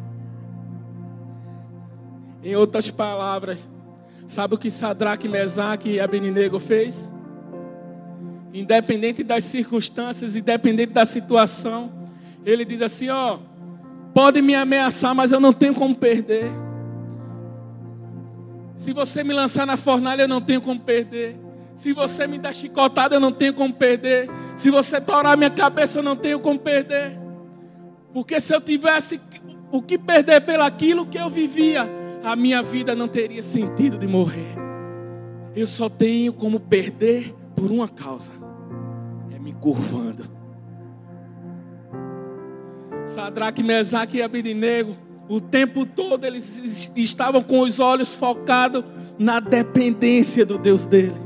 Em 2.45 2.55
outras 2.55 2.91
palavras, 2.91 3.69
sabe 4.27 4.55
o 4.55 4.59
que 4.59 4.71
Sadraque, 4.71 5.29
Mesaque 5.29 5.91
e 5.91 6.01
Abednego 6.01 6.61
fez? 6.61 7.11
independente 8.55 9.25
das 9.25 9.43
circunstâncias, 9.45 10.37
independente 10.37 10.93
da 10.93 11.05
situação, 11.05 11.93
ele 12.47 12.65
diz 12.65 12.81
assim: 12.81 13.09
ó, 13.09 13.39
pode 14.15 14.41
me 14.41 14.55
ameaçar, 14.55 15.13
mas 15.15 15.33
eu 15.33 15.41
não 15.41 15.53
tenho 15.53 15.75
como 15.75 15.95
perder. 15.95 16.51
Se 18.77 18.93
você 18.93 19.25
me 19.25 19.35
lançar 19.35 19.67
na 19.67 19.77
fornalha, 19.77 20.23
eu 20.23 20.29
não 20.29 20.41
tenho 20.41 20.61
como 20.61 20.79
perder. 20.79 21.37
Se 21.75 21.93
você 21.93 22.27
me 22.27 22.39
dar 22.39 22.55
chicotada, 22.55 23.17
eu 23.17 23.21
não 23.21 23.33
tenho 23.33 23.53
como 23.53 23.75
perder. 23.75 24.31
Se 24.57 24.71
você 24.71 25.01
torar 25.01 25.37
minha 25.37 25.51
cabeça, 25.51 25.99
eu 25.99 26.03
não 26.03 26.15
tenho 26.15 26.39
como 26.39 26.59
perder. 26.59 27.19
Porque 28.13 28.41
se 28.41 28.55
eu 28.55 28.61
tivesse 28.61 29.21
o 29.73 29.83
que 29.83 29.99
perder 29.99 30.41
pelaquilo 30.43 31.07
que 31.07 31.19
eu 31.19 31.29
vivia, 31.29 31.89
a 32.25 32.37
minha 32.37 32.63
vida 32.63 32.95
não 32.95 33.09
teria 33.09 33.43
sentido 33.43 33.99
de 33.99 34.07
morrer. 34.07 34.55
Eu 35.55 35.67
só 35.67 35.89
tenho 35.89 36.33
como 36.33 36.59
perder 36.59 37.35
por 37.55 37.71
uma 37.71 37.89
causa 37.89 38.45
curvando. 39.65 40.25
Sadraque, 43.07 43.63
Mesaque 43.63 44.19
e 44.19 44.23
Abidinego, 44.23 44.95
o 45.27 45.41
tempo 45.41 45.87
todo 45.87 46.27
eles 46.27 46.91
estavam 46.95 47.43
com 47.43 47.61
os 47.61 47.81
olhos 47.81 48.15
focados 48.15 48.85
na 49.19 49.41
dependência 49.41 50.45
do 50.45 50.59
Deus 50.59 50.85
dele. 50.85 51.17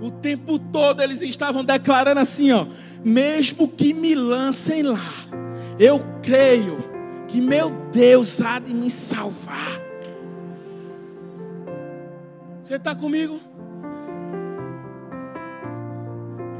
O 0.00 0.10
tempo 0.10 0.58
todo 0.58 1.02
eles 1.02 1.20
estavam 1.20 1.62
declarando 1.62 2.20
assim, 2.20 2.50
ó, 2.50 2.66
mesmo 3.04 3.68
que 3.68 3.92
me 3.92 4.14
lancem 4.14 4.82
lá, 4.82 5.12
eu 5.78 6.02
creio 6.22 6.78
que 7.28 7.42
meu 7.42 7.70
Deus 7.92 8.40
há 8.40 8.58
de 8.58 8.72
me 8.72 8.88
salvar. 8.88 9.89
Você 12.70 12.76
está 12.76 12.94
comigo? 12.94 13.40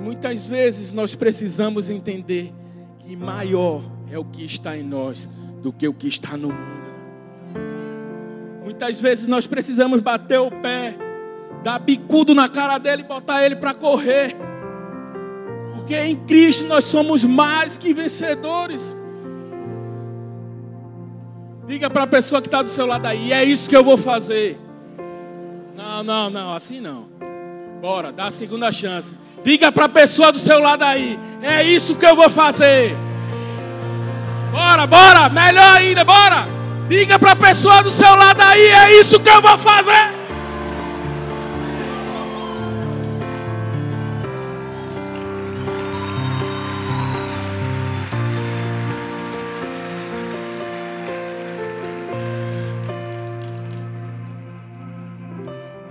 Muitas 0.02 0.48
vezes 0.48 0.92
nós 0.92 1.14
precisamos 1.14 1.88
entender 1.88 2.52
que 2.98 3.14
maior 3.14 3.80
é 4.10 4.18
o 4.18 4.24
que 4.24 4.44
está 4.44 4.76
em 4.76 4.82
nós 4.82 5.30
do 5.62 5.72
que 5.72 5.86
o 5.86 5.94
que 5.94 6.08
está 6.08 6.36
no 6.36 6.48
mundo. 6.48 7.60
Muitas 8.64 9.00
vezes 9.00 9.28
nós 9.28 9.46
precisamos 9.46 10.00
bater 10.00 10.40
o 10.40 10.50
pé, 10.50 10.96
dar 11.62 11.78
bicudo 11.78 12.34
na 12.34 12.48
cara 12.48 12.76
dele 12.78 13.02
e 13.02 13.06
botar 13.06 13.46
ele 13.46 13.54
para 13.54 13.72
correr. 13.72 14.34
Porque 15.76 15.96
em 15.96 16.16
Cristo 16.16 16.64
nós 16.64 16.86
somos 16.86 17.22
mais 17.22 17.78
que 17.78 17.94
vencedores. 17.94 18.96
Diga 21.68 21.88
para 21.88 22.02
a 22.02 22.08
pessoa 22.08 22.42
que 22.42 22.48
está 22.48 22.62
do 22.62 22.68
seu 22.68 22.84
lado 22.84 23.06
aí, 23.06 23.32
é 23.32 23.44
isso 23.44 23.70
que 23.70 23.76
eu 23.76 23.84
vou 23.84 23.96
fazer. 23.96 24.58
Não, 26.02 26.04
não, 26.04 26.30
não, 26.30 26.54
assim 26.54 26.80
não. 26.80 27.08
Bora, 27.80 28.10
dá 28.10 28.26
a 28.26 28.30
segunda 28.30 28.72
chance. 28.72 29.14
Diga 29.44 29.70
para 29.70 29.84
a 29.84 29.88
pessoa 29.88 30.32
do 30.32 30.38
seu 30.38 30.58
lado 30.58 30.82
aí: 30.82 31.18
é 31.42 31.62
isso 31.62 31.94
que 31.94 32.06
eu 32.06 32.16
vou 32.16 32.30
fazer. 32.30 32.96
Bora, 34.50 34.86
bora, 34.86 35.28
melhor 35.28 35.76
ainda, 35.76 36.02
bora. 36.02 36.46
Diga 36.88 37.18
para 37.18 37.32
a 37.32 37.36
pessoa 37.36 37.82
do 37.82 37.90
seu 37.90 38.14
lado 38.14 38.40
aí: 38.40 38.66
é 38.66 38.98
isso 38.98 39.20
que 39.20 39.28
eu 39.28 39.42
vou 39.42 39.58
fazer. 39.58 40.19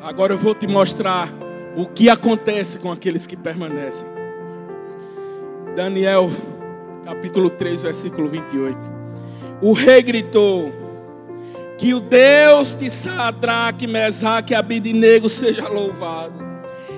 Agora 0.09 0.33
eu 0.33 0.39
vou 0.39 0.55
te 0.55 0.65
mostrar 0.65 1.29
o 1.75 1.85
que 1.85 2.09
acontece 2.09 2.79
com 2.79 2.91
aqueles 2.91 3.27
que 3.27 3.37
permanecem. 3.37 4.07
Daniel, 5.75 6.31
capítulo 7.05 7.47
3, 7.51 7.83
versículo 7.83 8.27
28. 8.27 8.75
O 9.61 9.71
rei 9.71 10.01
gritou: 10.01 10.73
Que 11.77 11.93
o 11.93 11.99
Deus 11.99 12.75
de 12.75 12.89
Sadraque, 12.89 13.85
Mesaque 13.85 14.53
e 14.53 14.55
Abidinego 14.55 15.29
seja 15.29 15.69
louvado. 15.69 16.43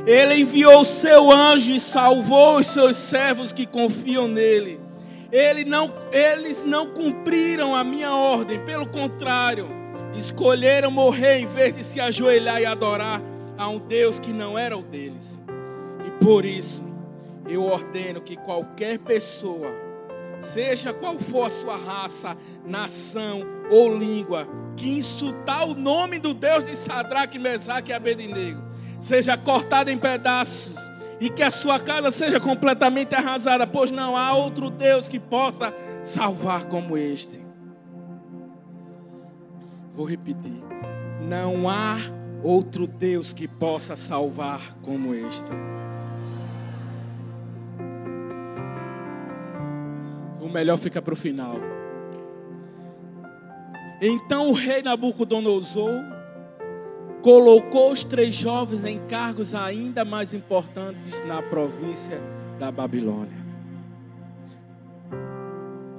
Ele 0.07 0.35
enviou 0.35 0.79
o 0.79 0.85
seu 0.85 1.29
anjo 1.29 1.73
e 1.73 1.81
salvou 1.81 2.59
os 2.59 2.67
seus 2.67 2.95
servos 2.95 3.51
que 3.51 3.65
confiam 3.65 4.25
nele. 4.25 4.79
Ele 5.29 5.65
não, 5.65 5.93
eles 6.13 6.63
não 6.63 6.87
cumpriram 6.87 7.75
a 7.75 7.83
minha 7.83 8.15
ordem, 8.15 8.57
pelo 8.61 8.87
contrário 8.87 9.80
escolheram 10.13 10.91
morrer 10.91 11.39
em 11.39 11.47
vez 11.47 11.73
de 11.73 11.83
se 11.83 11.99
ajoelhar 11.99 12.61
e 12.61 12.65
adorar 12.65 13.21
a 13.57 13.69
um 13.69 13.79
Deus 13.79 14.19
que 14.19 14.33
não 14.33 14.57
era 14.57 14.77
o 14.77 14.81
deles. 14.81 15.39
E 16.05 16.23
por 16.23 16.45
isso, 16.45 16.83
eu 17.47 17.63
ordeno 17.63 18.21
que 18.21 18.35
qualquer 18.35 18.99
pessoa, 18.99 19.71
seja 20.39 20.93
qual 20.93 21.19
for 21.19 21.45
a 21.45 21.49
sua 21.49 21.77
raça, 21.77 22.37
nação 22.65 23.43
ou 23.69 23.95
língua, 23.95 24.47
que 24.75 24.89
insultar 24.89 25.67
o 25.67 25.75
nome 25.75 26.17
do 26.17 26.33
Deus 26.33 26.63
de 26.63 26.75
Sadraque, 26.75 27.37
Mesaque 27.37 27.91
e 27.91 27.93
Abednego, 27.93 28.61
seja 28.99 29.37
cortado 29.37 29.89
em 29.89 29.97
pedaços 29.97 30.75
e 31.19 31.29
que 31.29 31.43
a 31.43 31.51
sua 31.51 31.79
casa 31.79 32.09
seja 32.09 32.39
completamente 32.39 33.13
arrasada, 33.13 33.67
pois 33.67 33.91
não 33.91 34.17
há 34.17 34.33
outro 34.33 34.71
Deus 34.71 35.07
que 35.07 35.19
possa 35.19 35.71
salvar 36.03 36.65
como 36.65 36.97
este. 36.97 37.50
Vou 40.01 40.09
repetir. 40.09 40.63
Não 41.29 41.69
há 41.69 41.95
outro 42.41 42.87
Deus 42.87 43.33
que 43.33 43.47
possa 43.47 43.95
salvar 43.95 44.75
como 44.81 45.13
este. 45.13 45.51
O 50.41 50.49
melhor 50.49 50.77
fica 50.79 50.99
para 51.03 51.13
o 51.13 51.15
final. 51.15 51.53
Então 54.01 54.49
o 54.49 54.53
rei 54.53 54.81
Nabucodonosor 54.81 55.93
colocou 57.21 57.91
os 57.91 58.03
três 58.03 58.33
jovens 58.33 58.83
em 58.85 59.05
cargos 59.05 59.53
ainda 59.53 60.03
mais 60.03 60.33
importantes 60.33 61.23
na 61.27 61.43
província 61.43 62.19
da 62.57 62.71
Babilônia. 62.71 63.37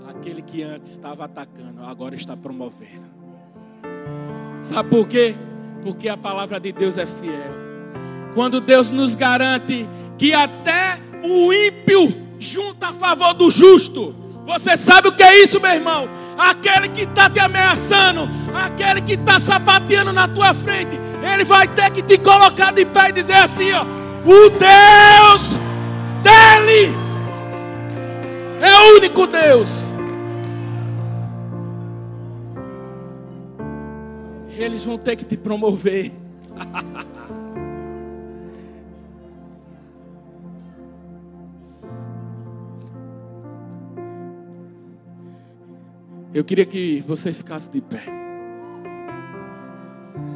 Aquele 0.09 0.43
que 0.43 0.65
antes 0.65 0.91
estava 0.91 1.27
atacando, 1.27 1.85
agora 1.85 2.17
está 2.17 2.37
promovendo. 2.37 3.22
Sabe 4.63 4.89
por 4.89 5.07
quê? 5.09 5.35
Porque 5.83 6.09
a 6.09 6.17
palavra 6.17 6.59
de 6.59 6.73
Deus 6.73 6.97
é 6.97 7.05
fiel. 7.05 7.53
Quando 8.35 8.61
Deus 8.61 8.91
nos 8.91 9.15
garante 9.15 9.87
que 10.17 10.33
até 10.33 10.99
o 11.23 11.53
ímpio 11.53 12.15
junta 12.39 12.89
a 12.89 12.93
favor 12.93 13.35
do 13.35 13.51
justo. 13.51 14.15
Você 14.47 14.77
sabe 14.77 15.09
o 15.09 15.13
que 15.13 15.23
é 15.23 15.43
isso, 15.43 15.61
meu 15.61 15.73
irmão? 15.73 16.09
Aquele 16.37 16.89
que 16.89 17.03
está 17.03 17.29
te 17.29 17.39
ameaçando, 17.39 18.29
aquele 18.55 19.01
que 19.01 19.13
está 19.15 19.39
sapateando 19.39 20.13
na 20.13 20.27
tua 20.27 20.53
frente, 20.53 20.99
ele 21.23 21.45
vai 21.45 21.69
ter 21.69 21.91
que 21.91 22.03
te 22.03 22.19
colocar 22.19 22.73
de 22.73 22.85
pé 22.85 23.11
e 23.11 23.13
dizer 23.13 23.35
assim: 23.35 23.73
ó, 23.73 23.83
o 23.83 24.51
Deus 24.51 25.59
dele 26.23 26.93
é 28.61 28.77
o 28.81 28.97
único 28.97 29.27
Deus. 29.27 29.69
Eles 34.63 34.85
vão 34.85 34.97
ter 34.99 35.17
que 35.17 35.25
te 35.25 35.37
promover. 35.37 36.13
Eu 46.35 46.45
queria 46.45 46.65
que 46.65 47.05
você 47.07 47.33
ficasse 47.33 47.71
de 47.71 47.81
pé. 47.83 48.22